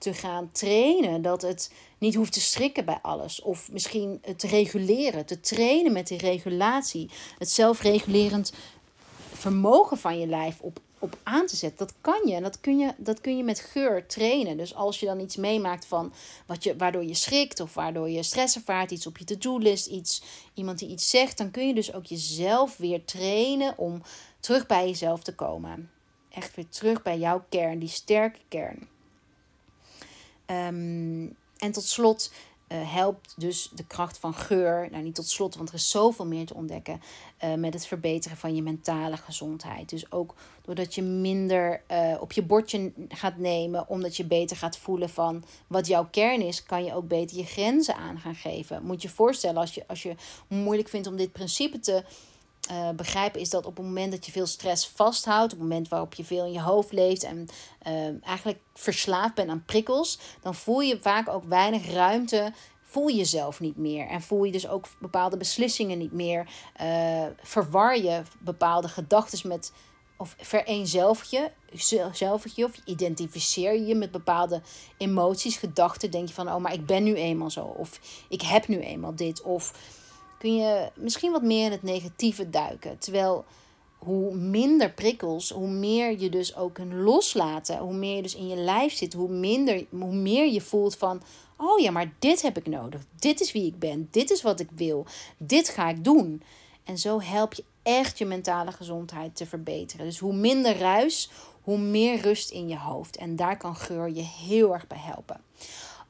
te 0.05 0.13
gaan 0.13 0.51
trainen. 0.51 1.21
Dat 1.21 1.41
het 1.41 1.71
niet 1.97 2.15
hoeft 2.15 2.33
te 2.33 2.41
schrikken 2.41 2.85
bij 2.85 3.00
alles. 3.01 3.41
Of 3.41 3.71
misschien 3.71 4.19
het 4.21 4.43
reguleren. 4.43 5.25
Te 5.25 5.39
trainen 5.39 5.91
met 5.91 6.07
die 6.07 6.18
regulatie. 6.18 7.09
Het 7.37 7.50
zelfregulerend 7.50 8.53
vermogen 9.33 9.98
van 9.98 10.20
je 10.20 10.27
lijf 10.27 10.59
op, 10.59 10.79
op 11.00 11.18
aan 11.24 11.46
te 11.46 11.55
zetten. 11.55 11.87
Dat 11.87 11.96
kan 12.01 12.22
je. 12.25 12.35
En 12.35 12.44
dat 12.44 12.59
kun 12.59 12.77
je, 12.77 12.94
dat 12.98 13.22
kun 13.22 13.37
je 13.37 13.44
met 13.44 13.59
geur 13.59 14.05
trainen. 14.07 14.57
Dus 14.57 14.75
als 14.75 15.00
je 15.00 15.05
dan 15.05 15.20
iets 15.20 15.35
meemaakt 15.35 15.85
van 15.85 16.13
wat 16.46 16.63
je, 16.63 16.75
waardoor 16.75 17.03
je 17.03 17.15
schrikt. 17.15 17.59
Of 17.59 17.74
waardoor 17.74 18.09
je 18.09 18.24
stress 18.24 18.55
ervaart. 18.55 18.91
Iets 18.91 19.07
op 19.07 19.18
je 19.18 19.25
to-do-list. 19.25 19.87
Iets, 19.87 20.22
iemand 20.53 20.79
die 20.79 20.89
iets 20.89 21.09
zegt. 21.09 21.37
Dan 21.37 21.51
kun 21.51 21.68
je 21.68 21.74
dus 21.74 21.94
ook 21.94 22.05
jezelf 22.05 22.77
weer 22.77 23.05
trainen 23.05 23.77
om 23.77 24.01
terug 24.39 24.65
bij 24.65 24.87
jezelf 24.87 25.24
te 25.24 25.35
komen. 25.35 25.91
Echt 26.29 26.55
weer 26.55 26.70
terug 26.70 27.01
bij 27.01 27.18
jouw 27.18 27.46
kern. 27.50 27.79
Die 27.79 27.89
sterke 27.89 28.39
kern. 28.48 28.94
Um, 30.51 31.36
en 31.58 31.72
tot 31.72 31.84
slot 31.84 32.31
uh, 32.68 32.94
helpt 32.94 33.34
dus 33.38 33.70
de 33.74 33.86
kracht 33.86 34.18
van 34.18 34.34
geur, 34.34 34.88
nou 34.92 35.03
niet 35.03 35.16
tot 35.16 35.29
slot, 35.29 35.55
want 35.55 35.70
er 35.70 35.75
is 35.75 35.90
zoveel 35.90 36.25
meer 36.25 36.46
te 36.46 36.53
ontdekken, 36.53 37.01
uh, 37.44 37.53
met 37.53 37.74
het 37.74 37.88
verbeteren 37.88 38.38
van 38.38 38.55
je 38.55 38.62
mentale 38.62 39.18
gezondheid. 39.18 39.90
Dus 39.90 40.12
ook 40.12 40.36
doordat 40.62 40.96
je 40.96 41.01
minder 41.01 41.81
uh, 41.92 42.18
op 42.20 42.31
je 42.31 42.44
bordje 42.44 42.92
gaat 43.10 43.38
nemen, 43.38 43.90
omdat 43.90 44.18
je 44.18 44.25
beter 44.25 44.58
gaat 44.58 44.77
voelen 44.77 45.10
van 45.10 45.44
wat 45.68 45.88
jouw 45.88 46.08
kern 46.12 46.42
is, 46.42 46.64
kan 46.64 46.84
je 46.84 46.94
ook 46.94 47.08
beter 47.08 47.38
je 47.38 47.46
grenzen 47.46 47.96
aan 47.96 48.20
gaan 48.20 48.36
geven. 48.36 48.84
Moet 48.84 49.01
je 49.01 49.08
je 49.08 49.14
voorstellen 49.14 49.62
als 49.62 49.74
je, 49.74 49.84
als 49.88 50.03
je 50.03 50.16
moeilijk 50.48 50.90
vindt 50.90 51.08
om 51.08 51.16
dit 51.16 51.31
principe 51.31 51.79
te 51.79 52.03
uh, 52.71 52.89
begrijpen 52.89 53.41
is 53.41 53.49
dat 53.49 53.65
op 53.65 53.77
het 53.77 53.85
moment 53.85 54.11
dat 54.11 54.25
je 54.25 54.31
veel 54.31 54.45
stress 54.45 54.87
vasthoudt, 54.87 55.53
op 55.53 55.59
het 55.59 55.67
moment 55.67 55.87
waarop 55.87 56.13
je 56.13 56.23
veel 56.23 56.45
in 56.45 56.51
je 56.51 56.61
hoofd 56.61 56.91
leeft 56.91 57.23
en 57.23 57.47
uh, 57.87 58.25
eigenlijk 58.25 58.59
verslaafd 58.73 59.35
bent 59.35 59.49
aan 59.49 59.63
prikkels, 59.65 60.19
dan 60.41 60.55
voel 60.55 60.81
je 60.81 60.99
vaak 61.01 61.29
ook 61.29 61.43
weinig 61.43 61.91
ruimte. 61.91 62.53
Voel 62.83 63.07
je 63.07 63.15
jezelf 63.15 63.59
niet 63.59 63.77
meer 63.77 64.07
en 64.07 64.21
voel 64.21 64.43
je 64.43 64.51
dus 64.51 64.67
ook 64.67 64.85
bepaalde 64.99 65.37
beslissingen 65.37 65.97
niet 65.97 66.11
meer. 66.11 66.49
Uh, 66.81 67.25
verwar 67.41 67.97
je 67.97 68.21
bepaalde 68.39 68.87
gedachten 68.87 69.47
met, 69.47 69.71
of 70.17 70.35
vereenzelvig 70.37 71.29
je, 71.29 71.51
je, 72.55 72.63
of 72.63 72.77
identificeer 72.85 73.81
je 73.81 73.95
met 73.95 74.11
bepaalde 74.11 74.61
emoties, 74.97 75.57
gedachten. 75.57 76.11
Denk 76.11 76.27
je 76.27 76.33
van, 76.33 76.47
oh, 76.47 76.57
maar 76.57 76.73
ik 76.73 76.85
ben 76.85 77.03
nu 77.03 77.15
eenmaal 77.15 77.49
zo, 77.49 77.63
of 77.63 77.99
ik 78.29 78.41
heb 78.41 78.67
nu 78.67 78.79
eenmaal 78.79 79.15
dit, 79.15 79.41
of 79.41 79.73
kun 80.37 80.55
je 80.55 80.89
misschien 80.95 81.31
wat 81.31 81.41
meer 81.41 81.65
in 81.65 81.71
het 81.71 81.83
negatieve 81.83 82.50
duiken. 82.50 82.98
Terwijl 83.00 83.45
hoe 83.98 84.35
minder 84.35 84.91
prikkels, 84.91 85.50
hoe 85.50 85.67
meer 85.67 86.19
je 86.19 86.29
dus 86.29 86.55
ook 86.55 86.74
kunt 86.74 86.93
loslaten. 86.93 87.77
Hoe 87.77 87.93
meer 87.93 88.15
je 88.15 88.21
dus 88.21 88.35
in 88.35 88.48
je 88.48 88.55
lijf 88.55 88.93
zit, 88.93 89.13
hoe, 89.13 89.29
minder, 89.29 89.85
hoe 89.89 90.15
meer 90.15 90.51
je 90.51 90.61
voelt 90.61 90.95
van... 90.95 91.21
Oh 91.57 91.79
ja, 91.79 91.91
maar 91.91 92.13
dit 92.19 92.41
heb 92.41 92.57
ik 92.57 92.67
nodig. 92.67 93.01
Dit 93.19 93.39
is 93.39 93.51
wie 93.51 93.65
ik 93.65 93.79
ben. 93.79 94.07
Dit 94.11 94.29
is 94.29 94.41
wat 94.41 94.59
ik 94.59 94.69
wil. 94.75 95.05
Dit 95.37 95.69
ga 95.69 95.89
ik 95.89 96.03
doen. 96.03 96.43
En 96.83 96.98
zo 96.98 97.21
help 97.21 97.53
je 97.53 97.63
echt 97.83 98.17
je 98.17 98.25
mentale 98.25 98.71
gezondheid 98.71 99.35
te 99.35 99.45
verbeteren. 99.45 100.05
Dus 100.05 100.19
hoe 100.19 100.33
minder 100.33 100.77
ruis, 100.77 101.29
hoe 101.61 101.77
meer 101.77 102.21
rust 102.21 102.50
in 102.50 102.67
je 102.67 102.77
hoofd. 102.77 103.17
En 103.17 103.35
daar 103.35 103.57
kan 103.57 103.75
geur 103.75 104.09
je 104.09 104.21
heel 104.21 104.74
erg 104.74 104.87
bij 104.87 105.01
helpen. 105.01 105.41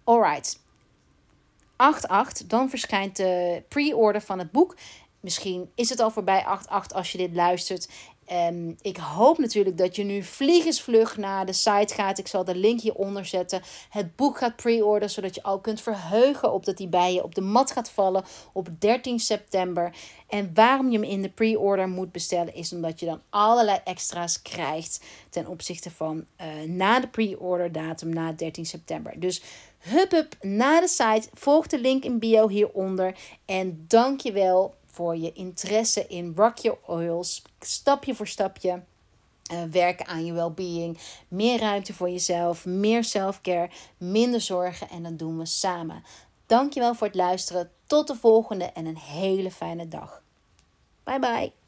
Alright, 0.03 0.59
8-8, 2.43 2.45
dan 2.47 2.69
verschijnt 2.69 3.15
de 3.15 3.63
pre-order 3.67 4.21
van 4.21 4.39
het 4.39 4.51
boek. 4.51 4.75
Misschien 5.19 5.71
is 5.75 5.89
het 5.89 5.99
al 5.99 6.11
voorbij 6.11 6.45
8-8 6.91 6.95
als 6.95 7.11
je 7.11 7.17
dit 7.17 7.35
luistert. 7.35 7.89
Um, 8.31 8.75
ik 8.81 8.97
hoop 8.97 9.37
natuurlijk 9.37 9.77
dat 9.77 9.95
je 9.95 10.03
nu 10.03 10.23
vliegensvlug 10.23 11.17
naar 11.17 11.45
de 11.45 11.53
site 11.53 11.93
gaat. 11.93 12.17
Ik 12.17 12.27
zal 12.27 12.43
de 12.43 12.55
link 12.55 12.81
hieronder 12.81 13.25
zetten. 13.25 13.61
Het 13.89 14.15
boek 14.15 14.37
gaat 14.37 14.55
pre-order, 14.55 15.09
zodat 15.09 15.35
je 15.35 15.43
al 15.43 15.59
kunt 15.59 15.81
verheugen 15.81 16.53
op 16.53 16.65
dat 16.65 16.77
die 16.77 16.87
bij 16.87 17.13
je 17.13 17.23
op 17.23 17.35
de 17.35 17.41
mat 17.41 17.71
gaat 17.71 17.89
vallen 17.89 18.23
op 18.53 18.67
13 18.79 19.19
september. 19.19 19.95
En 20.27 20.51
waarom 20.53 20.89
je 20.89 20.99
hem 20.99 21.09
in 21.09 21.21
de 21.21 21.29
pre-order 21.29 21.89
moet 21.89 22.11
bestellen, 22.11 22.55
is 22.55 22.73
omdat 22.73 22.99
je 22.99 23.05
dan 23.05 23.21
allerlei 23.29 23.79
extra's 23.83 24.41
krijgt 24.41 25.03
ten 25.29 25.47
opzichte 25.47 25.91
van 25.91 26.25
uh, 26.41 26.69
na 26.69 26.99
de 26.99 27.07
pre-order 27.07 27.71
datum, 27.71 28.09
na 28.09 28.31
13 28.31 28.65
september. 28.65 29.19
Dus 29.19 29.41
hup 29.85 30.11
hup 30.11 30.35
naar 30.41 30.81
de 30.81 30.87
site, 30.87 31.29
volg 31.33 31.67
de 31.67 31.79
link 31.79 32.03
in 32.03 32.19
bio 32.19 32.47
hieronder. 32.47 33.17
En 33.45 33.85
dankjewel 33.87 34.75
voor 34.85 35.17
je 35.17 35.33
interesse 35.33 36.07
in 36.07 36.33
Rock 36.35 36.57
Your 36.57 36.79
Oils. 36.85 37.41
Stapje 37.59 38.15
voor 38.15 38.27
stapje. 38.27 38.83
Uh, 39.53 39.63
werken 39.63 40.05
aan 40.05 40.25
je 40.25 40.33
well-being. 40.33 40.97
Meer 41.27 41.59
ruimte 41.59 41.93
voor 41.93 42.09
jezelf. 42.09 42.65
Meer 42.65 43.03
self-care. 43.03 43.69
Minder 43.97 44.41
zorgen. 44.41 44.89
En 44.89 45.03
dat 45.03 45.19
doen 45.19 45.37
we 45.37 45.45
samen. 45.45 46.03
Dankjewel 46.45 46.95
voor 46.95 47.07
het 47.07 47.15
luisteren. 47.15 47.71
Tot 47.85 48.07
de 48.07 48.15
volgende 48.15 48.65
en 48.65 48.85
een 48.85 48.97
hele 48.97 49.51
fijne 49.51 49.87
dag. 49.87 50.21
Bye 51.03 51.19
bye. 51.19 51.64